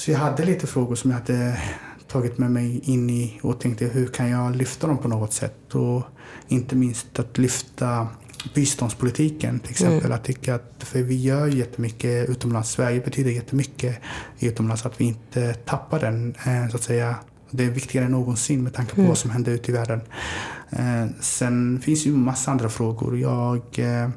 så 0.00 0.10
jag 0.10 0.18
hade 0.18 0.44
lite 0.44 0.66
frågor 0.66 0.94
som 0.94 1.10
jag 1.10 1.18
hade 1.18 1.60
tagit 2.08 2.38
med 2.38 2.50
mig 2.50 2.80
in 2.84 3.10
i 3.10 3.40
och 3.42 3.60
tänkte 3.60 3.84
hur 3.84 4.06
kan 4.06 4.30
jag 4.30 4.56
lyfta 4.56 4.86
dem 4.86 4.98
på 4.98 5.08
något 5.08 5.32
sätt? 5.32 5.74
Och 5.74 6.02
inte 6.48 6.76
minst 6.76 7.18
att 7.18 7.38
lyfta 7.38 8.08
biståndspolitiken 8.54 9.60
till 9.60 9.70
exempel. 9.70 9.98
Mm. 9.98 10.10
Jag 10.10 10.22
tycker 10.22 10.52
att, 10.52 10.74
för 10.78 11.02
vi 11.02 11.14
gör 11.14 11.46
jättemycket 11.46 12.28
utomlands. 12.28 12.70
Sverige 12.70 13.00
betyder 13.00 13.30
jättemycket 13.30 13.98
utomlands. 14.38 14.86
Att 14.86 15.00
vi 15.00 15.04
inte 15.04 15.54
tappar 15.54 16.00
den 16.00 16.34
eh, 16.46 16.70
så 16.70 16.76
att 16.76 16.82
säga 16.82 17.14
det 17.50 17.64
är 17.64 17.70
viktigare 17.70 18.06
än 18.06 18.12
någonsin 18.12 18.62
med 18.62 18.74
tanke 18.74 18.94
på 18.94 19.00
mm. 19.00 19.08
vad 19.08 19.18
som 19.18 19.30
händer 19.30 19.52
ute 19.52 19.70
i 19.70 19.74
världen. 19.74 20.00
Eh, 20.70 21.06
sen 21.20 21.80
finns 21.80 22.06
ju 22.06 22.12
massa 22.12 22.50
andra 22.50 22.68
frågor. 22.68 23.18
Jag 23.18 23.78
eh, 23.78 24.10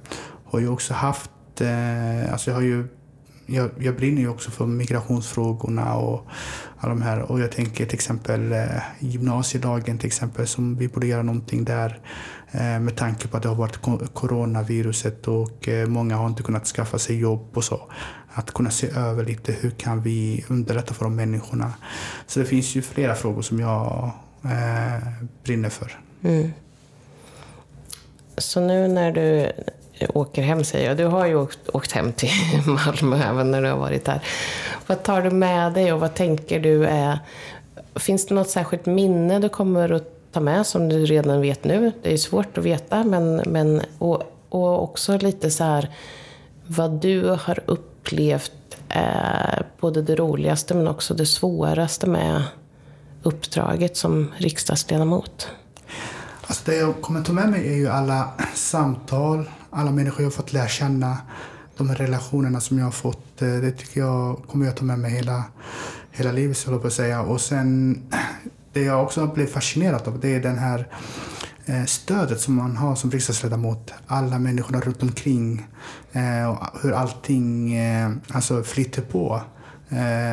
har 0.46 0.60
ju 0.60 0.68
också 0.68 0.94
haft, 0.94 1.32
alltså 2.32 2.50
jag 2.50 2.56
har 2.56 2.62
ju 2.62 2.88
jag, 3.46 3.70
jag 3.80 3.96
brinner 3.96 4.22
ju 4.22 4.30
också 4.30 4.52
för 4.52 4.66
migrationsfrågorna 4.66 5.96
och 5.96 6.28
alla 6.78 6.90
de 6.90 7.02
här. 7.02 7.20
Och 7.20 7.40
jag 7.40 7.52
tänker 7.52 7.86
till 7.86 7.96
exempel 7.96 8.52
eh, 8.52 8.68
gymnasiedagen 9.00 9.98
till 9.98 10.08
exempel 10.08 10.48
som 10.48 10.76
vi 10.76 10.88
borde 10.88 11.08
göra 11.08 11.24
någonting 11.24 11.66
där 11.66 12.00
eh, 12.52 12.80
med 12.80 12.96
tanke 12.96 13.28
på 13.28 13.38
att 13.38 13.44
det 13.44 13.50
har 13.50 13.56
varit 13.56 13.80
coronaviruset 14.14 15.28
och 15.28 15.70
eh, 15.70 15.88
många 15.88 16.16
har 16.16 16.28
inte 16.28 16.44
kunnat 16.44 16.68
skaffa 16.68 17.00
sig 17.00 17.20
jobb 17.20 17.50
och 17.54 17.64
så. 17.64 17.82
Att 18.34 18.54
kunna 18.54 18.70
se 18.70 18.90
över 18.96 19.26
lite 19.26 19.52
hur 19.52 19.72
kan 19.72 20.02
vi 20.02 20.46
underlätta 20.48 20.94
för 20.94 21.06
de 21.06 21.16
människorna. 21.16 21.74
Så 22.28 22.40
det 22.40 22.46
finns 22.46 22.76
ju 22.76 22.82
flera 22.82 23.16
frågor 23.16 23.42
som 23.42 23.60
jag 23.60 24.12
eh, 24.44 25.08
brinner 25.44 25.70
för. 25.70 26.00
Mm. 26.24 26.52
Så 28.38 28.62
nu 28.62 28.88
när 28.88 29.12
du 29.12 29.52
Eh, 29.94 30.10
åker 30.14 30.42
hem, 30.42 30.64
säger 30.64 30.88
jag. 30.88 30.98
Du 30.98 31.06
har 31.06 31.26
ju 31.26 31.36
åkt, 31.36 31.70
åkt 31.70 31.92
hem 31.92 32.14
till 32.14 32.30
Malmö 32.68 33.24
även 33.24 33.52
när 33.52 33.62
du 33.62 33.70
har 33.70 33.78
varit 33.78 34.06
där. 34.06 34.22
Vad 34.88 35.04
tar 35.04 35.22
du 35.22 35.30
med 35.30 35.74
dig 35.74 35.94
och 35.94 36.00
vad 36.00 36.14
tänker 36.14 36.60
du 36.60 36.86
är... 36.86 37.20
Finns 37.96 38.26
det 38.26 38.36
något 38.36 38.50
särskilt 38.50 38.86
minne 38.86 39.40
du 39.40 39.50
kommer 39.50 39.90
att 39.92 40.32
ta 40.32 40.40
med 40.40 40.66
som 40.66 40.90
du 40.90 41.06
redan 41.06 41.42
vet 41.42 41.64
nu? 41.64 41.92
Det 42.02 42.14
är 42.14 42.18
svårt 42.18 42.58
att 42.58 42.64
veta, 42.64 43.04
men... 43.04 43.36
men 43.36 43.82
och, 43.98 44.24
och 44.50 44.84
också 44.84 45.18
lite 45.18 45.52
så 45.52 45.64
här 45.64 45.90
vad 46.68 46.92
du 46.92 47.30
har 47.30 47.60
upplevt 47.66 48.52
är 48.90 49.66
både 49.80 50.02
det 50.02 50.16
roligaste 50.16 50.74
men 50.74 50.88
också 50.88 51.14
det 51.14 51.26
svåraste 51.26 52.08
med 52.08 52.44
uppdraget 53.24 53.98
som 53.98 54.32
riksdagsledamot. 54.38 55.48
Alltså 56.48 56.64
det 56.66 56.76
jag 56.76 57.02
kommer 57.02 57.24
ta 57.24 57.34
med 57.34 57.50
mig 57.50 57.68
är 57.68 57.76
ju 57.76 57.88
alla 57.88 58.30
samtal, 58.54 59.50
alla 59.70 59.92
människor 59.92 60.22
jag 60.22 60.26
har 60.26 60.32
fått 60.32 60.54
lära 60.54 60.68
känna, 60.68 61.18
de 61.78 61.90
här 61.90 61.96
relationerna 61.96 62.62
som 62.62 62.78
jag 62.78 62.86
har 62.86 62.92
fått. 62.92 63.42
Eh, 63.42 63.48
det 63.48 63.72
tycker 63.72 64.00
jag 64.00 64.42
kommer 64.48 64.66
jag 64.66 64.78
ta 64.78 64.86
med 64.86 65.00
mig 65.00 65.12
hela, 65.12 65.44
hela 66.12 66.32
livet, 66.32 66.58
så 66.58 66.72
jag 66.72 66.82
på 66.82 66.88
att 66.88 66.94
säga. 66.94 67.22
Och 67.22 67.42
sen, 67.42 68.02
det 68.74 68.82
jag 68.82 69.04
också 69.04 69.28
blev 69.28 69.48
fascinerad 69.48 70.08
av, 70.08 70.20
det 70.20 70.36
är 70.36 70.40
den 70.40 70.58
här 70.58 70.88
eh, 71.66 71.86
stödet 71.86 72.42
som 72.42 72.56
man 72.56 72.78
har 72.78 72.96
som 72.96 73.12
riksdagsledamot. 73.12 73.94
Alla 74.08 74.40
människorna 74.40 74.80
runt 74.80 75.04
omkring. 75.04 75.68
Eh, 76.12 76.50
och 76.50 76.82
Hur 76.82 76.92
allting 76.92 77.78
alltså 78.28 78.64
flyter 78.64 79.02
på. 79.02 79.42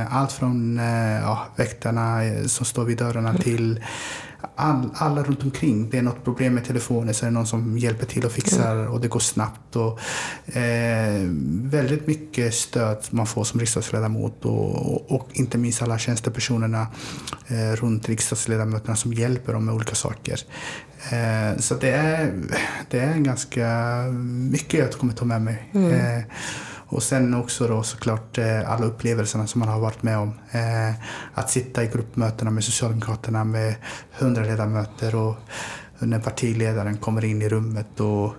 Allt 0.09 0.33
från 0.33 0.77
ja, 1.23 1.47
väktarna 1.57 2.21
som 2.47 2.67
står 2.67 2.85
vid 2.85 2.99
dörrarna 2.99 3.35
till 3.35 3.81
all, 4.57 4.91
alla 4.95 5.23
runt 5.23 5.43
omkring. 5.43 5.91
Det 5.91 5.99
är 5.99 6.03
något 6.03 6.25
problem 6.25 6.55
med 6.55 6.65
telefonen 6.65 7.15
så 7.15 7.25
är 7.25 7.31
det 7.31 7.35
någon 7.35 7.47
som 7.47 7.79
hjälper 7.79 8.07
till 8.07 8.25
och 8.25 8.33
fixar 8.33 8.89
och 8.89 9.01
det 9.01 9.09
går 9.09 9.21
snabbt. 9.21 9.77
Och, 9.77 10.01
eh, 10.57 11.23
väldigt 11.63 12.07
mycket 12.07 12.55
stöd 12.55 12.99
man 13.11 13.27
får 13.27 13.45
som 13.45 13.61
riksdagsledamot 13.61 14.45
och, 14.45 14.95
och, 14.95 15.13
och 15.13 15.29
inte 15.33 15.59
minst 15.59 15.83
alla 15.83 15.99
tjänstepersonerna 15.99 16.87
eh, 17.49 17.77
runt 17.77 18.09
riksdagsledamöterna 18.09 18.97
som 18.97 19.13
hjälper 19.13 19.53
dem 19.53 19.65
med 19.65 19.75
olika 19.75 19.95
saker. 19.95 20.41
Eh, 21.11 21.59
så 21.59 21.75
det 21.75 21.91
är, 21.91 22.33
det 22.91 22.99
är 22.99 23.15
ganska 23.15 23.69
mycket 24.51 24.81
jag 24.81 24.93
kommer 24.93 25.13
ta 25.13 25.25
med 25.25 25.43
mig. 25.43 25.71
Eh, 25.75 26.25
och 26.91 27.03
sen 27.03 27.35
också 27.35 27.69
då 27.69 27.83
såklart 27.83 28.39
eh, 28.39 28.71
alla 28.71 28.87
upplevelserna 28.87 29.47
som 29.47 29.59
man 29.59 29.69
har 29.69 29.81
varit 29.81 30.03
med 30.03 30.19
om. 30.19 30.33
Eh, 30.51 30.95
att 31.35 31.51
sitta 31.51 31.85
i 31.85 31.87
gruppmötena 31.87 32.51
med 32.51 32.65
Socialdemokraterna 32.65 33.45
med 33.45 33.75
hundra 34.19 34.43
ledamöter 34.43 35.15
och 35.15 35.37
när 35.99 36.19
partiledaren 36.19 36.97
kommer 36.97 37.25
in 37.25 37.43
i 37.43 37.49
rummet 37.49 38.01
och, 38.01 38.35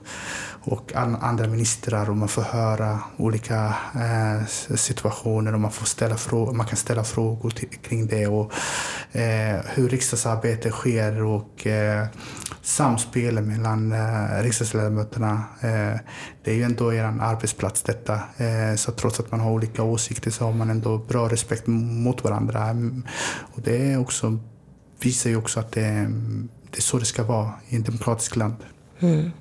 och 0.63 0.95
an, 0.95 1.15
andra 1.15 1.47
ministrar 1.47 2.10
och 2.10 2.17
man 2.17 2.28
får 2.28 2.41
höra 2.41 3.00
olika 3.17 3.76
eh, 3.95 4.45
situationer 4.76 5.54
och 5.54 5.60
man, 5.60 5.71
får 5.71 5.86
ställa 5.86 6.15
frå- 6.15 6.54
man 6.54 6.65
kan 6.65 6.78
ställa 6.78 7.04
frågor 7.04 7.50
till, 7.50 7.69
kring 7.69 8.08
det 8.08 8.28
och 8.28 8.52
eh, 9.12 9.60
hur 9.65 9.89
riksdagsarbete 9.89 10.71
sker 10.71 11.24
och 11.24 11.67
eh, 11.67 12.08
samspelet 12.62 13.43
mellan 13.43 13.91
eh, 13.91 14.43
riksdagsledamöterna. 14.43 15.43
Eh, 15.62 16.00
det 16.43 16.52
är 16.52 16.56
ju 16.56 16.63
ändå 16.63 16.93
er 16.93 17.04
arbetsplats 17.04 17.84
detta. 17.84 18.13
Eh, 18.38 18.76
så 18.76 18.91
trots 18.91 19.19
att 19.19 19.32
man 19.32 19.39
har 19.39 19.52
olika 19.52 19.84
åsikter 19.84 20.32
så 20.32 20.45
har 20.45 20.54
man 20.54 20.69
ändå 20.69 20.97
bra 20.97 21.30
respekt 21.30 21.67
mot 21.67 22.24
varandra. 22.24 22.76
Och 23.39 23.62
det 23.62 23.91
är 23.91 24.00
också, 24.00 24.39
visar 25.02 25.30
ju 25.30 25.36
också 25.36 25.60
att 25.60 25.71
det, 25.71 26.08
det 26.71 26.78
är 26.78 26.82
så 26.82 27.00
det 27.00 27.06
ska 27.06 27.24
vara 27.24 27.52
i 27.69 27.78
ett 27.78 27.86
demokratiskt 27.86 28.36
land. 28.36 28.56
Mm. 29.00 29.32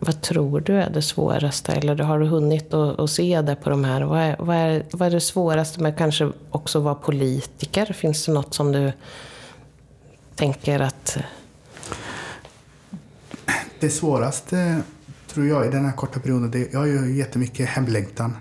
Vad 0.00 0.20
tror 0.20 0.60
du 0.60 0.76
är 0.76 0.90
det 0.90 1.02
svåraste? 1.02 1.72
Eller 1.72 1.96
har 1.96 2.18
du 2.18 2.26
hunnit 2.26 2.74
att, 2.74 3.00
att 3.00 3.10
se 3.10 3.42
det 3.42 3.56
på 3.56 3.70
de 3.70 3.84
här? 3.84 4.02
Vad 4.02 4.20
är, 4.20 4.36
vad, 4.38 4.56
är, 4.56 4.84
vad 4.92 5.08
är 5.08 5.10
det 5.10 5.20
svåraste 5.20 5.82
med 5.82 5.98
kanske 5.98 6.32
också 6.50 6.80
vara 6.80 6.94
politiker? 6.94 7.86
Finns 7.86 8.26
det 8.26 8.32
något 8.32 8.54
som 8.54 8.72
du 8.72 8.92
tänker 10.34 10.80
att... 10.80 11.18
Det 13.80 13.90
svåraste 13.90 14.82
tror 15.26 15.46
jag 15.46 15.66
i 15.66 15.68
den 15.68 15.84
här 15.84 15.92
korta 15.92 16.20
perioden, 16.20 16.50
det, 16.50 16.72
jag 16.72 16.78
har 16.78 16.86
ju 16.86 17.16
jättemycket 17.16 17.68
hemlängtan. 17.68 18.36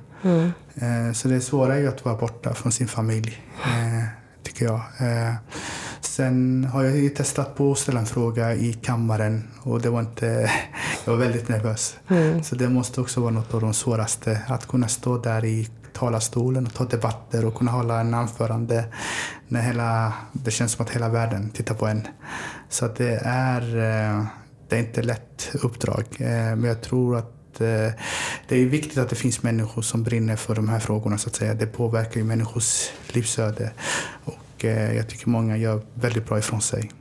Eh, 0.76 1.14
så 1.14 1.28
det 1.28 1.42
svåra 1.42 1.76
är 1.76 1.80
ju 1.80 1.88
att 1.88 2.06
vara 2.06 2.16
borta 2.16 2.54
från 2.54 2.72
sin 2.72 2.88
familj, 2.88 3.42
eh, 3.66 4.04
tycker 4.44 4.66
jag. 4.66 4.82
Eh, 5.00 5.34
sen 6.02 6.66
har 6.74 6.84
jag 6.84 6.98
ju 6.98 7.10
testat 7.10 7.56
på 7.56 7.72
att 7.72 7.78
ställa 7.78 8.00
en 8.00 8.06
fråga 8.06 8.56
i 8.56 8.74
kammaren 8.74 9.48
och 9.64 9.82
det 9.82 9.90
var 9.90 10.00
inte, 10.00 10.52
jag 11.06 11.14
var 11.14 11.20
väldigt 11.20 11.50
nervös. 11.50 11.96
Så 12.44 12.56
det 12.56 12.70
måste 12.70 13.02
också 13.02 13.22
vara 13.22 13.32
något 13.32 13.54
av 13.54 13.62
de 13.62 13.74
svåraste, 13.74 14.42
att 14.48 14.68
kunna 14.68 14.88
stå 14.88 15.18
där 15.18 15.46
i 15.46 15.70
talarstolen 15.94 16.66
och 16.66 16.74
ta 16.74 16.86
debatter 16.86 17.46
och 17.46 17.56
kunna 17.56 17.72
hålla 17.72 18.00
en 18.00 18.14
anförande 18.14 18.86
när 19.48 19.62
hela, 19.62 20.14
det 20.32 20.52
känns 20.52 20.72
som 20.72 20.86
att 20.86 20.92
hela 20.92 21.10
världen 21.10 21.50
tittar 21.50 21.76
på 21.76 21.88
en. 21.88 22.08
Så 22.70 22.88
det 22.88 23.22
är, 23.26 23.62
eh, 23.62 24.26
det 24.70 24.76
är 24.76 24.80
inte 24.80 25.02
lätt 25.02 25.50
uppdrag. 25.54 26.06
Eh, 26.20 26.28
Men 26.28 26.64
jag 26.64 26.82
tror 26.82 27.18
att 27.18 27.62
eh, 27.62 27.92
det 28.48 28.56
är 28.56 28.66
viktigt 28.66 28.98
att 28.98 29.10
det 29.10 29.16
finns 29.16 29.44
människor 29.44 29.82
som 29.82 30.04
brinner 30.04 30.36
för 30.36 30.56
de 30.56 30.70
här 30.70 30.80
frågorna. 30.80 31.18
så 31.18 31.30
att 31.30 31.36
säga. 31.36 31.54
Det 31.54 31.66
påverkar 31.66 32.20
ju 32.20 32.24
människors 32.24 32.90
livsöde. 33.08 33.72
Och 34.24 34.64
jag 34.66 35.10
tycker 35.10 35.30
många 35.30 35.58
gör 35.58 35.82
väldigt 35.94 36.28
bra 36.28 36.40
ifrån 36.40 36.62
sig. 36.62 36.92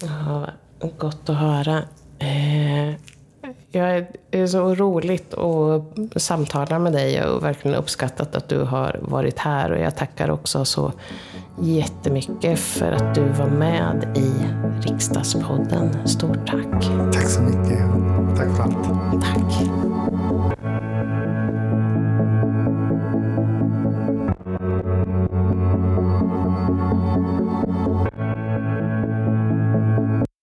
Ja, 0.00 0.50
gott 0.98 1.28
att 1.28 1.36
höra. 1.36 1.82
Eh, 2.18 2.94
jag 3.70 3.90
är, 3.90 4.06
det 4.30 4.40
är 4.40 4.46
så 4.46 4.74
roligt 4.74 5.34
att 5.34 6.22
samtala 6.22 6.78
med 6.78 6.92
dig 6.92 7.24
och 7.24 7.44
verkligen 7.44 7.76
uppskattat 7.76 8.34
att 8.34 8.48
du 8.48 8.62
har 8.62 8.98
varit 9.02 9.38
här. 9.38 9.70
Och 9.72 9.78
jag 9.78 9.96
tackar 9.96 10.30
också 10.30 10.64
så 10.64 10.92
jättemycket 11.60 12.58
för 12.58 12.92
att 12.92 13.14
du 13.14 13.28
var 13.28 13.46
med 13.46 14.16
i 14.16 14.32
Riksdagspodden. 14.88 16.08
Stort 16.08 16.46
tack. 16.46 16.84
Tack 17.12 17.28
så 17.28 17.42
mycket. 17.42 17.78
Tack 18.36 18.56
för 18.56 18.62
allt. 18.62 19.22
Tack. 19.22 19.85